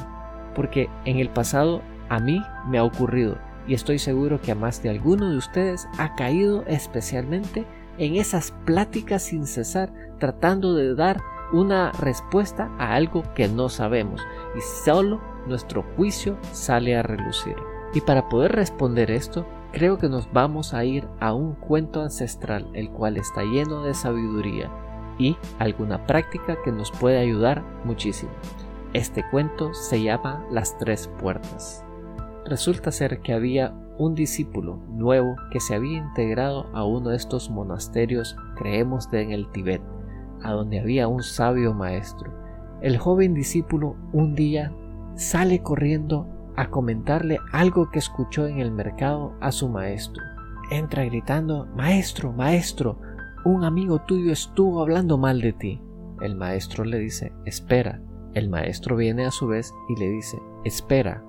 porque 0.54 0.90
en 1.04 1.18
el 1.18 1.30
pasado 1.30 1.82
a 2.08 2.18
mí 2.18 2.42
me 2.68 2.78
ha 2.78 2.84
ocurrido 2.84 3.38
y 3.66 3.74
estoy 3.74 3.98
seguro 3.98 4.40
que 4.40 4.52
a 4.52 4.56
más 4.56 4.82
de 4.82 4.90
alguno 4.90 5.30
de 5.30 5.36
ustedes 5.36 5.86
ha 5.98 6.14
caído 6.16 6.64
especialmente 6.66 7.64
en 7.98 8.16
esas 8.16 8.50
pláticas 8.64 9.22
sin 9.22 9.46
cesar 9.46 9.92
tratando 10.18 10.74
de 10.74 10.94
dar 10.94 11.20
una 11.52 11.92
respuesta 11.92 12.70
a 12.78 12.94
algo 12.94 13.22
que 13.34 13.48
no 13.48 13.68
sabemos 13.68 14.20
y 14.56 14.60
solo 14.84 15.20
nuestro 15.46 15.84
juicio 15.96 16.36
sale 16.52 16.96
a 16.96 17.02
relucir. 17.02 17.56
Y 17.94 18.00
para 18.00 18.28
poder 18.28 18.52
responder 18.52 19.10
esto, 19.10 19.46
creo 19.72 19.98
que 19.98 20.08
nos 20.08 20.32
vamos 20.32 20.72
a 20.72 20.84
ir 20.84 21.06
a 21.20 21.34
un 21.34 21.54
cuento 21.54 22.02
ancestral, 22.02 22.68
el 22.72 22.90
cual 22.90 23.16
está 23.16 23.42
lleno 23.42 23.84
de 23.84 23.94
sabiduría 23.94 24.70
y 25.18 25.36
alguna 25.58 26.06
práctica 26.06 26.56
que 26.64 26.72
nos 26.72 26.90
puede 26.90 27.18
ayudar 27.18 27.62
muchísimo. 27.84 28.32
Este 28.94 29.24
cuento 29.30 29.74
se 29.74 30.02
llama 30.02 30.44
Las 30.50 30.76
Tres 30.78 31.10
Puertas. 31.20 31.84
Resulta 32.46 32.90
ser 32.90 33.20
que 33.20 33.32
había 33.32 33.74
un 33.98 34.14
discípulo 34.14 34.76
nuevo 34.88 35.36
que 35.50 35.60
se 35.60 35.74
había 35.74 35.98
integrado 35.98 36.66
a 36.72 36.84
uno 36.84 37.10
de 37.10 37.16
estos 37.16 37.50
monasterios, 37.50 38.36
creemos, 38.56 39.10
de 39.10 39.22
en 39.22 39.32
el 39.32 39.50
Tíbet 39.52 39.82
a 40.44 40.52
donde 40.52 40.80
había 40.80 41.08
un 41.08 41.22
sabio 41.22 41.74
maestro. 41.74 42.32
El 42.80 42.98
joven 42.98 43.34
discípulo 43.34 43.96
un 44.12 44.34
día 44.34 44.72
sale 45.14 45.62
corriendo 45.62 46.26
a 46.56 46.68
comentarle 46.68 47.38
algo 47.52 47.90
que 47.90 47.98
escuchó 47.98 48.46
en 48.46 48.58
el 48.58 48.72
mercado 48.72 49.34
a 49.40 49.52
su 49.52 49.68
maestro. 49.68 50.22
Entra 50.70 51.04
gritando, 51.04 51.66
Maestro, 51.74 52.32
maestro, 52.32 52.98
un 53.44 53.64
amigo 53.64 54.00
tuyo 54.00 54.32
estuvo 54.32 54.80
hablando 54.80 55.18
mal 55.18 55.40
de 55.40 55.52
ti. 55.52 55.82
El 56.20 56.36
maestro 56.36 56.84
le 56.84 56.98
dice, 56.98 57.32
Espera. 57.44 58.00
El 58.34 58.48
maestro 58.48 58.96
viene 58.96 59.26
a 59.26 59.30
su 59.30 59.46
vez 59.48 59.72
y 59.88 59.98
le 59.98 60.08
dice, 60.08 60.38
Espera. 60.64 61.22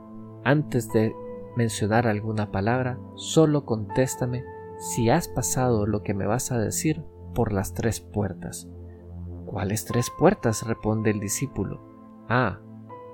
Antes 0.44 0.92
de 0.94 1.14
mencionar 1.56 2.08
alguna 2.08 2.52
palabra, 2.52 3.00
solo 3.16 3.66
contéstame 3.66 4.44
si 4.78 5.10
has 5.10 5.28
pasado 5.28 5.86
lo 5.86 6.04
que 6.04 6.14
me 6.14 6.26
vas 6.26 6.52
a 6.52 6.58
decir 6.58 7.04
por 7.34 7.52
las 7.52 7.74
tres 7.74 8.00
puertas. 8.00 8.70
¿Cuáles 9.54 9.86
tres 9.86 10.10
puertas? 10.10 10.66
responde 10.66 11.12
el 11.12 11.20
discípulo. 11.20 11.80
Ah, 12.28 12.60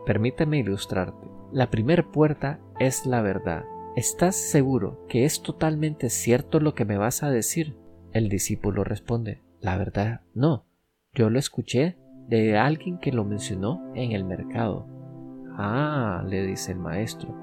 permíteme 0.05 0.57
ilustrarte. 0.57 1.27
La 1.51 1.69
primera 1.69 2.09
puerta 2.13 2.61
es 2.79 3.05
la 3.05 3.21
verdad. 3.21 3.65
¿Estás 3.97 4.37
seguro 4.37 5.05
que 5.09 5.25
es 5.25 5.41
totalmente 5.41 6.09
cierto 6.09 6.61
lo 6.61 6.75
que 6.75 6.85
me 6.85 6.97
vas 6.97 7.23
a 7.23 7.29
decir? 7.29 7.75
El 8.13 8.29
discípulo 8.29 8.85
responde, 8.85 9.43
la 9.59 9.75
verdad, 9.75 10.21
no. 10.33 10.63
Yo 11.13 11.29
lo 11.29 11.39
escuché 11.39 11.97
de 12.29 12.57
alguien 12.57 12.99
que 12.99 13.11
lo 13.11 13.25
mencionó 13.25 13.91
en 13.93 14.13
el 14.13 14.23
mercado. 14.23 14.87
Ah, 15.57 16.23
le 16.25 16.45
dice 16.47 16.71
el 16.71 16.79
maestro. 16.79 17.35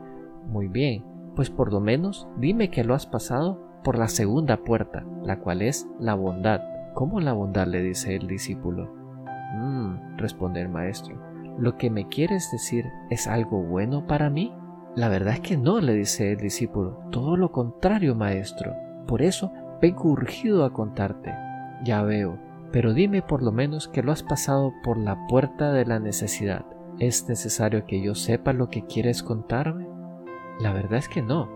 Muy 0.47 0.69
bien, 0.69 1.05
pues 1.35 1.50
por 1.50 1.71
lo 1.71 1.81
menos 1.81 2.26
dime 2.38 2.71
que 2.71 2.83
lo 2.83 2.95
has 2.95 3.05
pasado 3.05 3.61
por 3.85 3.99
la 3.99 4.09
segunda 4.09 4.65
puerta, 4.65 5.05
la 5.23 5.38
cual 5.41 5.61
es 5.61 5.87
la 6.00 6.15
bondad. 6.15 6.75
¿Cómo 6.97 7.21
la 7.21 7.35
bondad? 7.35 7.67
le 7.67 7.83
dice 7.83 8.17
el 8.17 8.26
discípulo. 8.26 8.91
Mmm, 9.55 10.17
responde 10.17 10.62
el 10.62 10.71
maestro. 10.71 11.15
¿Lo 11.59 11.76
que 11.76 11.91
me 11.91 12.09
quieres 12.09 12.50
decir 12.50 12.87
es 13.11 13.26
algo 13.26 13.62
bueno 13.62 14.07
para 14.07 14.31
mí? 14.31 14.55
La 14.95 15.11
verdad 15.11 15.35
es 15.35 15.41
que 15.41 15.59
no, 15.59 15.79
le 15.83 15.93
dice 15.93 16.33
el 16.33 16.38
discípulo. 16.38 16.99
Todo 17.12 17.37
lo 17.37 17.53
contrario, 17.53 18.15
maestro. 18.15 18.73
Por 19.07 19.21
eso 19.21 19.53
vengo 19.83 20.09
urgido 20.09 20.65
a 20.65 20.73
contarte. 20.73 21.35
Ya 21.85 22.00
veo, 22.00 22.38
pero 22.73 22.95
dime 22.95 23.21
por 23.21 23.43
lo 23.43 23.53
menos 23.53 23.88
que 23.88 24.03
lo 24.03 24.11
has 24.11 24.23
pasado 24.23 24.73
por 24.83 24.97
la 24.97 25.26
puerta 25.26 25.73
de 25.73 25.85
la 25.85 26.00
necesidad. 26.00 26.65
¿Es 26.99 27.29
necesario 27.29 27.85
que 27.85 28.00
yo 28.00 28.15
sepa 28.15 28.55
lo 28.55 28.71
que 28.71 28.87
quieres 28.87 29.23
contarme? 29.23 29.87
La 30.61 30.73
verdad 30.73 31.00
es 31.00 31.11
que 31.11 31.21
no, 31.21 31.50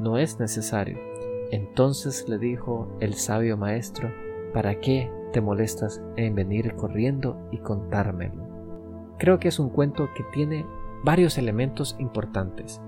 no 0.00 0.16
es 0.16 0.40
necesario. 0.40 0.96
Entonces 1.50 2.30
le 2.30 2.38
dijo 2.38 2.88
el 3.00 3.12
sabio 3.12 3.58
maestro, 3.58 4.23
¿para 4.54 4.80
qué 4.80 5.10
te 5.32 5.40
molestas 5.42 6.00
en 6.16 6.34
venir 6.34 6.76
corriendo 6.76 7.36
y 7.50 7.58
contármelo? 7.58 8.48
Creo 9.18 9.38
que 9.38 9.48
es 9.48 9.58
un 9.58 9.68
cuento 9.68 10.08
que 10.16 10.22
tiene 10.32 10.64
varios 11.02 11.36
elementos 11.36 11.96
importantes, 11.98 12.80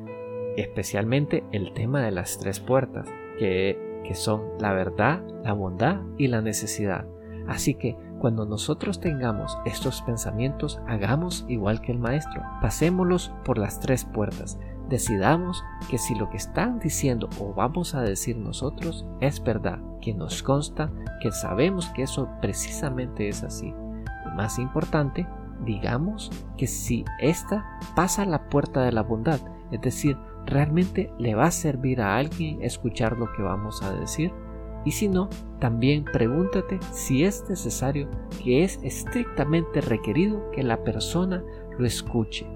especialmente 0.57 1.45
el 1.53 1.75
tema 1.75 2.01
de 2.03 2.13
las 2.13 2.39
tres 2.39 2.61
puertas, 2.61 3.07
que, 3.39 4.01
que 4.05 4.15
son 4.15 4.43
la 4.59 4.73
verdad, 4.73 5.23
la 5.45 5.53
bondad 5.53 6.01
y 6.17 6.29
la 6.29 6.41
necesidad. 6.41 7.05
Así 7.47 7.75
que 7.75 7.97
cuando 8.19 8.47
nosotros 8.47 9.01
tengamos 9.01 9.59
estos 9.67 10.03
pensamientos, 10.03 10.81
hagamos 10.87 11.45
igual 11.49 11.81
que 11.81 11.93
el 11.93 11.99
maestro, 11.99 12.43
pasémoslos 12.63 13.33
por 13.45 13.59
las 13.59 13.81
tres 13.81 14.05
puertas. 14.05 14.59
Decidamos 14.89 15.65
que 15.91 15.99
si 15.99 16.15
lo 16.15 16.31
que 16.31 16.37
están 16.37 16.79
diciendo 16.79 17.29
o 17.41 17.53
vamos 17.53 17.95
a 17.95 18.03
decir 18.03 18.37
nosotros 18.37 19.05
es 19.21 19.43
verdad, 19.43 19.81
que 20.01 20.15
nos 20.15 20.43
consta, 20.43 20.93
que 21.21 21.33
sabemos 21.33 21.89
que 21.91 22.03
eso 22.03 22.29
precisamente 22.41 23.29
es 23.29 23.43
así. 23.43 23.75
Y 24.27 24.37
más 24.37 24.61
importante, 24.61 25.27
digamos 25.65 26.31
que 26.57 26.69
si 26.69 27.05
esta 27.21 27.67
pasa 27.97 28.25
la 28.25 28.49
puerta 28.49 28.83
de 28.83 28.93
la 28.93 29.03
bondad, 29.03 29.41
es 29.73 29.81
decir, 29.81 30.17
realmente 30.47 31.13
le 31.19 31.35
va 31.35 31.47
a 31.47 31.51
servir 31.51 32.01
a 32.01 32.17
alguien 32.17 32.63
escuchar 32.63 33.19
lo 33.19 33.33
que 33.33 33.43
vamos 33.43 33.83
a 33.83 33.93
decir, 33.93 34.33
y 34.85 34.93
si 34.93 35.09
no, 35.09 35.29
también 35.59 36.05
pregúntate 36.05 36.79
si 36.93 37.25
es 37.25 37.45
necesario 37.49 38.09
que 38.45 38.63
es 38.63 38.79
estrictamente 38.85 39.81
requerido 39.81 40.49
que 40.53 40.63
la 40.63 40.85
persona 40.85 41.43
lo 41.77 41.85
escuche. 41.85 42.47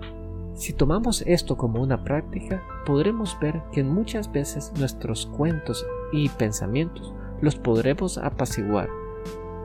Si 0.61 0.75
tomamos 0.75 1.23
esto 1.23 1.57
como 1.57 1.81
una 1.81 2.05
práctica, 2.05 2.63
podremos 2.85 3.35
ver 3.41 3.63
que 3.73 3.83
muchas 3.83 4.31
veces 4.31 4.75
nuestros 4.79 5.25
cuentos 5.25 5.87
y 6.13 6.29
pensamientos 6.29 7.15
los 7.41 7.57
podremos 7.57 8.19
apaciguar. 8.19 8.91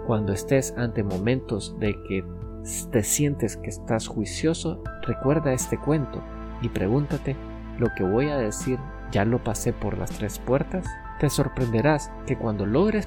Cuando 0.07 0.31
estés 0.31 0.73
ante 0.77 1.03
momentos 1.03 1.77
de 1.81 2.01
que 2.07 2.23
te 2.93 3.03
sientes 3.03 3.57
que 3.57 3.71
estás 3.71 4.07
juicioso, 4.07 4.81
recuerda 5.01 5.51
este 5.51 5.77
cuento 5.77 6.23
y 6.61 6.69
pregúntate, 6.69 7.35
¿lo 7.77 7.89
que 7.93 8.05
voy 8.05 8.29
a 8.29 8.37
decir 8.37 8.79
ya 9.11 9.25
lo 9.25 9.43
pasé 9.43 9.73
por 9.73 9.97
las 9.97 10.11
tres 10.11 10.39
puertas? 10.39 10.87
Te 11.19 11.29
sorprenderás 11.29 12.09
que 12.25 12.37
cuando 12.37 12.65
logres 12.65 13.05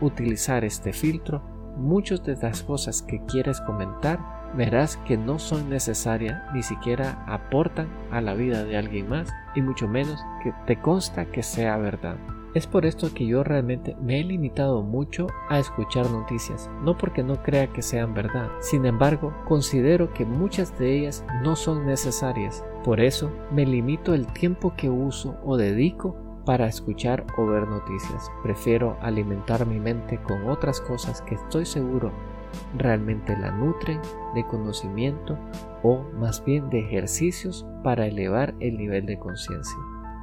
utilizar 0.00 0.64
este 0.64 0.92
filtro, 0.92 1.40
muchas 1.76 2.24
de 2.24 2.34
las 2.34 2.64
cosas 2.64 3.00
que 3.00 3.24
quieres 3.26 3.60
comentar 3.60 4.37
verás 4.56 4.96
que 4.98 5.16
no 5.16 5.38
son 5.38 5.70
necesarias 5.70 6.42
ni 6.52 6.62
siquiera 6.62 7.22
aportan 7.26 7.88
a 8.10 8.20
la 8.20 8.34
vida 8.34 8.64
de 8.64 8.76
alguien 8.76 9.08
más 9.08 9.28
y 9.54 9.62
mucho 9.62 9.88
menos 9.88 10.24
que 10.42 10.52
te 10.66 10.80
consta 10.80 11.26
que 11.26 11.42
sea 11.42 11.76
verdad. 11.76 12.16
Es 12.54 12.66
por 12.66 12.86
esto 12.86 13.12
que 13.12 13.26
yo 13.26 13.44
realmente 13.44 13.94
me 14.02 14.20
he 14.20 14.24
limitado 14.24 14.82
mucho 14.82 15.26
a 15.50 15.58
escuchar 15.58 16.10
noticias, 16.10 16.70
no 16.82 16.96
porque 16.96 17.22
no 17.22 17.42
crea 17.42 17.66
que 17.68 17.82
sean 17.82 18.14
verdad, 18.14 18.48
sin 18.60 18.86
embargo 18.86 19.34
considero 19.46 20.12
que 20.14 20.24
muchas 20.24 20.76
de 20.78 20.98
ellas 20.98 21.24
no 21.42 21.56
son 21.56 21.86
necesarias, 21.86 22.64
por 22.84 23.00
eso 23.00 23.30
me 23.52 23.66
limito 23.66 24.14
el 24.14 24.26
tiempo 24.26 24.72
que 24.76 24.88
uso 24.88 25.36
o 25.44 25.58
dedico 25.58 26.16
para 26.46 26.66
escuchar 26.66 27.26
o 27.36 27.44
ver 27.44 27.68
noticias. 27.68 28.30
Prefiero 28.42 28.96
alimentar 29.02 29.66
mi 29.66 29.78
mente 29.78 30.18
con 30.22 30.48
otras 30.48 30.80
cosas 30.80 31.20
que 31.20 31.34
estoy 31.34 31.66
seguro 31.66 32.10
realmente 32.76 33.36
la 33.36 33.50
nutren 33.50 34.00
de 34.34 34.46
conocimiento 34.46 35.38
o 35.82 36.04
más 36.18 36.44
bien 36.44 36.70
de 36.70 36.80
ejercicios 36.80 37.66
para 37.82 38.06
elevar 38.06 38.54
el 38.60 38.76
nivel 38.76 39.06
de 39.06 39.18
conciencia. 39.18 39.78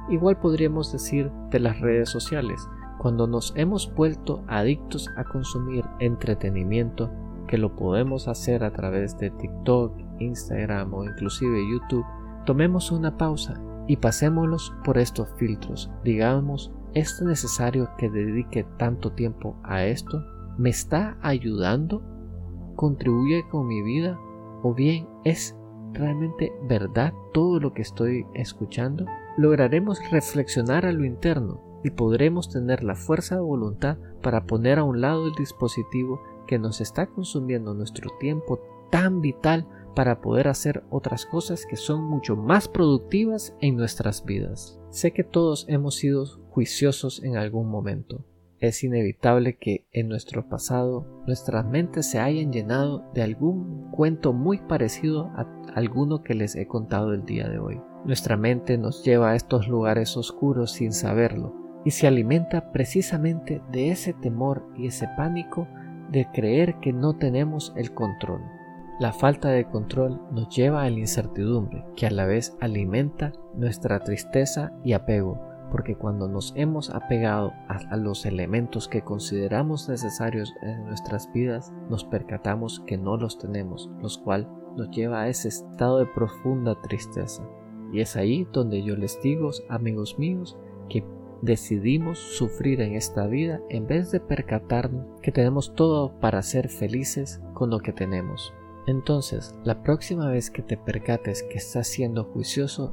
Igual 0.08 0.38
podríamos 0.38 0.92
decir 0.92 1.30
de 1.50 1.60
las 1.60 1.80
redes 1.80 2.08
sociales, 2.08 2.68
cuando 2.98 3.26
nos 3.26 3.52
hemos 3.56 3.92
vuelto 3.94 4.42
adictos 4.46 5.10
a 5.16 5.24
consumir 5.24 5.84
entretenimiento, 5.98 7.10
que 7.46 7.58
lo 7.58 7.76
podemos 7.76 8.28
hacer 8.28 8.64
a 8.64 8.72
través 8.72 9.18
de 9.18 9.30
TikTok, 9.30 9.92
Instagram 10.18 10.94
o 10.94 11.04
inclusive 11.04 11.60
YouTube, 11.70 12.04
tomemos 12.44 12.90
una 12.90 13.16
pausa 13.16 13.60
y 13.86 13.96
pasémoslos 13.96 14.74
por 14.84 14.98
estos 14.98 15.28
filtros. 15.36 15.90
Digamos, 16.02 16.72
¿es 16.94 17.20
necesario 17.22 17.88
que 17.98 18.10
dedique 18.10 18.64
tanto 18.78 19.12
tiempo 19.12 19.56
a 19.62 19.84
esto? 19.84 20.24
¿Me 20.58 20.70
está 20.70 21.16
ayudando? 21.22 22.02
¿Contribuye 22.76 23.48
con 23.48 23.66
mi 23.66 23.82
vida? 23.82 24.20
¿O 24.62 24.74
bien 24.74 25.08
es 25.24 25.56
realmente 25.92 26.52
verdad 26.68 27.14
todo 27.32 27.58
lo 27.58 27.72
que 27.72 27.82
estoy 27.82 28.26
escuchando? 28.34 29.06
Lograremos 29.38 29.98
reflexionar 30.10 30.84
a 30.84 30.92
lo 30.92 31.04
interno 31.04 31.80
y 31.82 31.90
podremos 31.90 32.50
tener 32.50 32.84
la 32.84 32.94
fuerza 32.94 33.36
de 33.36 33.40
voluntad 33.40 33.96
para 34.22 34.44
poner 34.44 34.78
a 34.78 34.84
un 34.84 35.00
lado 35.00 35.26
el 35.26 35.34
dispositivo 35.34 36.20
que 36.46 36.58
nos 36.58 36.80
está 36.80 37.06
consumiendo 37.06 37.74
nuestro 37.74 38.10
tiempo 38.18 38.60
tan 38.90 39.20
vital 39.20 39.66
para 39.94 40.20
poder 40.20 40.48
hacer 40.48 40.84
otras 40.90 41.24
cosas 41.24 41.64
que 41.64 41.76
son 41.76 42.04
mucho 42.04 42.36
más 42.36 42.68
productivas 42.68 43.56
en 43.60 43.76
nuestras 43.76 44.24
vidas. 44.24 44.78
Sé 44.90 45.12
que 45.12 45.24
todos 45.24 45.64
hemos 45.68 45.94
sido 45.94 46.26
juiciosos 46.50 47.22
en 47.22 47.36
algún 47.36 47.70
momento. 47.70 48.24
Es 48.58 48.82
inevitable 48.82 49.58
que 49.58 49.84
en 49.92 50.08
nuestro 50.08 50.48
pasado 50.48 51.06
nuestras 51.26 51.66
mentes 51.66 52.06
se 52.06 52.20
hayan 52.20 52.52
llenado 52.52 53.04
de 53.12 53.22
algún 53.22 53.90
cuento 53.90 54.32
muy 54.32 54.58
parecido 54.58 55.26
a 55.36 55.46
alguno 55.74 56.22
que 56.22 56.34
les 56.34 56.56
he 56.56 56.66
contado 56.66 57.12
el 57.12 57.26
día 57.26 57.48
de 57.48 57.58
hoy. 57.58 57.80
Nuestra 58.06 58.38
mente 58.38 58.78
nos 58.78 59.04
lleva 59.04 59.32
a 59.32 59.36
estos 59.36 59.68
lugares 59.68 60.16
oscuros 60.16 60.72
sin 60.72 60.92
saberlo 60.92 61.54
y 61.84 61.90
se 61.90 62.06
alimenta 62.06 62.72
precisamente 62.72 63.60
de 63.70 63.90
ese 63.90 64.14
temor 64.14 64.66
y 64.74 64.86
ese 64.86 65.06
pánico 65.18 65.68
de 66.10 66.26
creer 66.32 66.76
que 66.80 66.94
no 66.94 67.14
tenemos 67.16 67.74
el 67.76 67.92
control. 67.92 68.40
La 68.98 69.12
falta 69.12 69.50
de 69.50 69.66
control 69.66 70.18
nos 70.32 70.48
lleva 70.48 70.82
a 70.82 70.90
la 70.90 70.98
incertidumbre, 70.98 71.84
que 71.94 72.06
a 72.06 72.10
la 72.10 72.24
vez 72.24 72.56
alimenta 72.60 73.32
nuestra 73.54 74.00
tristeza 74.00 74.72
y 74.82 74.94
apego, 74.94 75.38
porque 75.70 75.96
cuando 75.96 76.28
nos 76.28 76.52
hemos 76.56 76.90
apegado 76.90 77.52
a, 77.68 77.96
los 77.96 78.26
elementos 78.26 78.88
que 78.88 79.02
consideramos 79.02 79.88
necesarios 79.88 80.52
en 80.62 80.84
nuestras 80.86 81.32
vidas, 81.32 81.72
nos 81.90 82.04
percatamos 82.04 82.80
que 82.86 82.96
no 82.96 83.16
los 83.16 83.38
tenemos, 83.38 83.90
los 84.00 84.18
cual 84.18 84.48
nos 84.76 84.90
lleva 84.90 85.22
a 85.22 85.28
ese 85.28 85.48
estado 85.48 85.98
de 85.98 86.06
profunda 86.06 86.80
tristeza. 86.82 87.42
Y 87.92 88.00
es 88.00 88.16
ahí 88.16 88.46
donde 88.52 88.82
yo 88.82 88.96
les 88.96 89.20
digo, 89.22 89.50
amigos 89.68 90.18
míos, 90.18 90.56
que 90.88 91.04
decidimos 91.42 92.18
sufrir 92.18 92.80
en 92.80 92.94
esta 92.94 93.26
vida 93.26 93.60
en 93.68 93.86
vez 93.86 94.10
de 94.10 94.20
percatarnos 94.20 95.06
que 95.20 95.32
tenemos 95.32 95.74
todo 95.74 96.18
para 96.20 96.42
ser 96.42 96.68
felices 96.68 97.40
con 97.54 97.70
lo 97.70 97.78
que 97.78 97.92
tenemos. 97.92 98.52
Entonces, 98.86 99.54
la 99.64 99.82
próxima 99.82 100.28
vez 100.28 100.50
que 100.50 100.62
te 100.62 100.76
percates 100.76 101.42
que 101.42 101.58
estás 101.58 101.88
siendo 101.88 102.24
juicioso, 102.24 102.92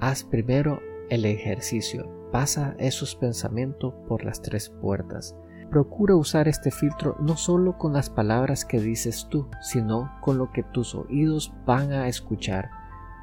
haz 0.00 0.24
primero 0.24 0.80
el 1.10 1.24
ejercicio. 1.24 2.28
Pasa 2.32 2.74
esos 2.78 3.16
pensamientos 3.16 3.94
por 4.06 4.24
las 4.24 4.42
tres 4.42 4.68
puertas. 4.68 5.34
Procura 5.70 6.16
usar 6.16 6.48
este 6.48 6.70
filtro 6.70 7.16
no 7.20 7.36
solo 7.36 7.76
con 7.76 7.92
las 7.92 8.08
palabras 8.08 8.64
que 8.64 8.80
dices 8.80 9.26
tú, 9.30 9.48
sino 9.60 10.10
con 10.22 10.38
lo 10.38 10.50
que 10.50 10.62
tus 10.62 10.94
oídos 10.94 11.52
van 11.66 11.92
a 11.92 12.08
escuchar. 12.08 12.70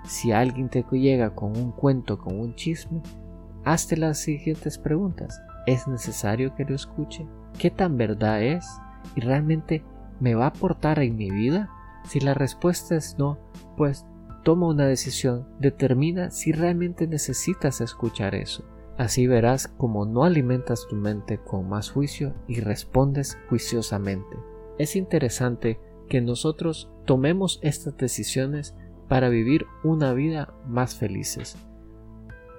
Si 0.05 0.31
alguien 0.31 0.69
te 0.69 0.85
llega 0.91 1.33
con 1.33 1.57
un 1.57 1.71
cuento, 1.71 2.19
con 2.19 2.39
un 2.39 2.53
chisme, 2.55 3.01
hazte 3.63 3.97
las 3.97 4.19
siguientes 4.19 4.77
preguntas. 4.77 5.41
¿Es 5.65 5.87
necesario 5.87 6.53
que 6.55 6.65
lo 6.65 6.75
escuche? 6.75 7.25
¿Qué 7.57 7.71
tan 7.71 7.97
verdad 7.97 8.43
es? 8.43 8.67
¿Y 9.15 9.21
realmente 9.21 9.83
me 10.19 10.35
va 10.35 10.45
a 10.45 10.49
aportar 10.49 10.99
en 10.99 11.15
mi 11.15 11.31
vida? 11.31 11.69
Si 12.07 12.19
la 12.19 12.35
respuesta 12.35 12.95
es 12.95 13.17
no, 13.17 13.39
pues 13.75 14.05
toma 14.45 14.67
una 14.67 14.85
decisión, 14.85 15.47
determina 15.59 16.29
si 16.29 16.51
realmente 16.51 17.07
necesitas 17.07 17.81
escuchar 17.81 18.35
eso. 18.35 18.63
Así 18.95 19.25
verás 19.25 19.67
cómo 19.67 20.05
no 20.05 20.23
alimentas 20.23 20.85
tu 20.87 20.95
mente 20.95 21.39
con 21.39 21.67
más 21.67 21.89
juicio 21.89 22.35
y 22.47 22.59
respondes 22.59 23.39
juiciosamente. 23.49 24.37
Es 24.77 24.95
interesante 24.95 25.79
que 26.07 26.21
nosotros 26.21 26.91
tomemos 27.05 27.59
estas 27.63 27.97
decisiones 27.97 28.75
para 29.09 29.29
vivir 29.29 29.65
una 29.83 30.13
vida 30.13 30.53
más 30.67 30.95
felices. 30.95 31.57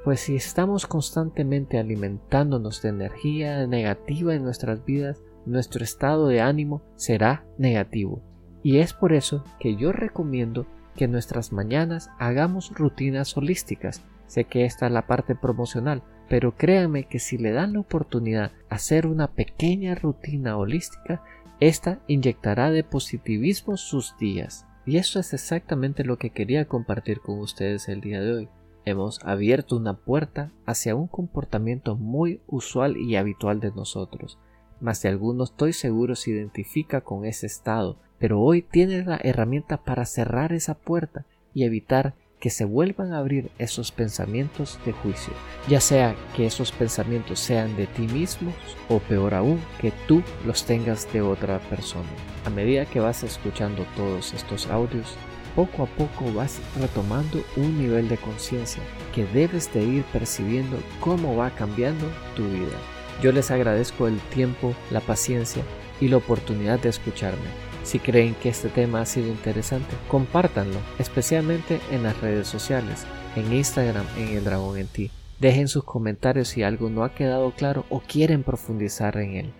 Pues 0.04 0.20
si 0.20 0.34
estamos 0.34 0.88
constantemente 0.88 1.78
alimentándonos 1.78 2.82
de 2.82 2.88
energía 2.88 3.64
negativa 3.68 4.34
en 4.34 4.42
nuestras 4.42 4.84
vidas, 4.84 5.22
nuestro 5.46 5.84
estado 5.84 6.26
de 6.26 6.40
ánimo 6.40 6.82
será 6.96 7.46
negativo. 7.58 8.22
Y 8.64 8.78
es 8.78 8.92
por 8.92 9.12
eso 9.12 9.44
que 9.60 9.76
yo 9.76 9.92
recomiendo 9.92 10.66
que 10.96 11.06
nuestras 11.06 11.52
mañanas 11.52 12.10
hagamos 12.18 12.72
rutinas 12.74 13.36
holísticas. 13.36 14.02
Sé 14.26 14.44
que 14.44 14.64
esta 14.64 14.86
es 14.86 14.92
la 14.92 15.06
parte 15.06 15.34
promocional, 15.36 16.02
pero 16.28 16.56
créanme 16.56 17.04
que 17.04 17.18
si 17.20 17.38
le 17.38 17.52
dan 17.52 17.74
la 17.74 17.80
oportunidad 17.80 18.50
hacer 18.68 19.06
una 19.06 19.28
pequeña 19.28 19.94
rutina 19.94 20.56
holística, 20.56 21.22
esta 21.60 22.00
inyectará 22.06 22.70
de 22.70 22.82
positivismo 22.82 23.76
sus 23.76 24.16
días. 24.18 24.66
Y 24.84 24.98
eso 24.98 25.18
es 25.20 25.32
exactamente 25.32 26.04
lo 26.04 26.18
que 26.18 26.30
quería 26.30 26.66
compartir 26.66 27.20
con 27.20 27.38
ustedes 27.38 27.88
el 27.88 28.00
día 28.00 28.20
de 28.20 28.32
hoy. 28.32 28.48
Hemos 28.84 29.18
abierto 29.24 29.76
una 29.76 29.94
puerta 29.94 30.52
hacia 30.64 30.94
un 30.94 31.08
comportamiento 31.08 31.96
muy 31.96 32.40
usual 32.46 32.96
y 32.96 33.16
habitual 33.16 33.58
de 33.58 33.72
nosotros. 33.72 34.38
Más 34.80 35.02
de 35.02 35.08
alguno 35.08 35.44
estoy 35.44 35.72
seguro 35.72 36.14
se 36.14 36.30
identifica 36.30 37.00
con 37.00 37.24
ese 37.24 37.46
estado, 37.46 37.98
pero 38.18 38.40
hoy 38.40 38.62
tiene 38.62 39.04
la 39.04 39.18
herramienta 39.22 39.76
para 39.76 40.04
cerrar 40.04 40.52
esa 40.52 40.74
puerta 40.74 41.24
y 41.54 41.64
evitar 41.64 42.14
que 42.40 42.50
se 42.50 42.64
vuelvan 42.64 43.12
a 43.12 43.18
abrir 43.18 43.50
esos 43.58 43.92
pensamientos 43.92 44.78
de 44.84 44.92
juicio, 44.92 45.32
ya 45.68 45.80
sea 45.80 46.14
que 46.34 46.46
esos 46.46 46.70
pensamientos 46.70 47.40
sean 47.40 47.76
de 47.76 47.86
ti 47.86 48.02
mismos 48.02 48.54
o 48.88 48.98
peor 48.98 49.34
aún 49.34 49.60
que 49.80 49.92
tú 50.06 50.22
los 50.44 50.64
tengas 50.64 51.10
de 51.12 51.22
otra 51.22 51.58
persona. 51.60 52.08
A 52.44 52.50
medida 52.50 52.84
que 52.84 53.00
vas 53.00 53.22
escuchando 53.22 53.86
todos 53.96 54.34
estos 54.34 54.66
audios, 54.68 55.16
poco 55.54 55.84
a 55.84 55.86
poco 55.86 56.30
vas 56.34 56.60
retomando 56.78 57.42
un 57.56 57.78
nivel 57.78 58.08
de 58.08 58.18
conciencia 58.18 58.82
que 59.14 59.24
debes 59.24 59.72
de 59.72 59.82
ir 59.82 60.04
percibiendo 60.12 60.78
cómo 61.00 61.34
va 61.34 61.50
cambiando 61.50 62.06
tu 62.36 62.46
vida. 62.48 62.76
Yo 63.22 63.32
les 63.32 63.50
agradezco 63.50 64.06
el 64.06 64.20
tiempo, 64.20 64.74
la 64.90 65.00
paciencia 65.00 65.62
y 66.00 66.08
la 66.08 66.18
oportunidad 66.18 66.78
de 66.78 66.90
escucharme. 66.90 67.65
Si 67.86 68.00
creen 68.00 68.34
que 68.42 68.48
este 68.48 68.68
tema 68.68 69.00
ha 69.00 69.06
sido 69.06 69.28
interesante, 69.28 69.94
compártanlo, 70.08 70.80
especialmente 70.98 71.80
en 71.92 72.02
las 72.02 72.20
redes 72.20 72.48
sociales, 72.48 73.06
en 73.36 73.52
Instagram, 73.52 74.04
en 74.18 74.36
El 74.36 74.42
Dragón 74.42 74.76
en 74.76 74.88
Ti. 74.88 75.12
Dejen 75.38 75.68
sus 75.68 75.84
comentarios 75.84 76.48
si 76.48 76.64
algo 76.64 76.90
no 76.90 77.04
ha 77.04 77.14
quedado 77.14 77.52
claro 77.52 77.84
o 77.88 78.00
quieren 78.00 78.42
profundizar 78.42 79.16
en 79.18 79.34
él. 79.36 79.52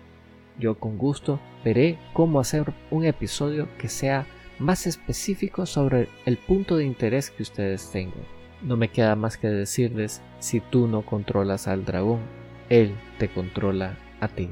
Yo 0.59 0.77
con 0.77 0.97
gusto 0.97 1.39
veré 1.63 1.97
cómo 2.11 2.41
hacer 2.41 2.73
un 2.91 3.05
episodio 3.05 3.69
que 3.77 3.87
sea 3.87 4.27
más 4.59 4.87
específico 4.87 5.65
sobre 5.65 6.09
el 6.25 6.35
punto 6.35 6.75
de 6.75 6.83
interés 6.83 7.31
que 7.31 7.43
ustedes 7.43 7.91
tengan. 7.91 8.25
No 8.61 8.75
me 8.75 8.89
queda 8.89 9.15
más 9.15 9.37
que 9.37 9.47
decirles, 9.47 10.21
si 10.39 10.59
tú 10.59 10.89
no 10.89 11.05
controlas 11.05 11.69
al 11.69 11.85
dragón, 11.85 12.19
él 12.67 12.93
te 13.19 13.29
controla 13.29 13.97
a 14.19 14.27
ti. 14.27 14.49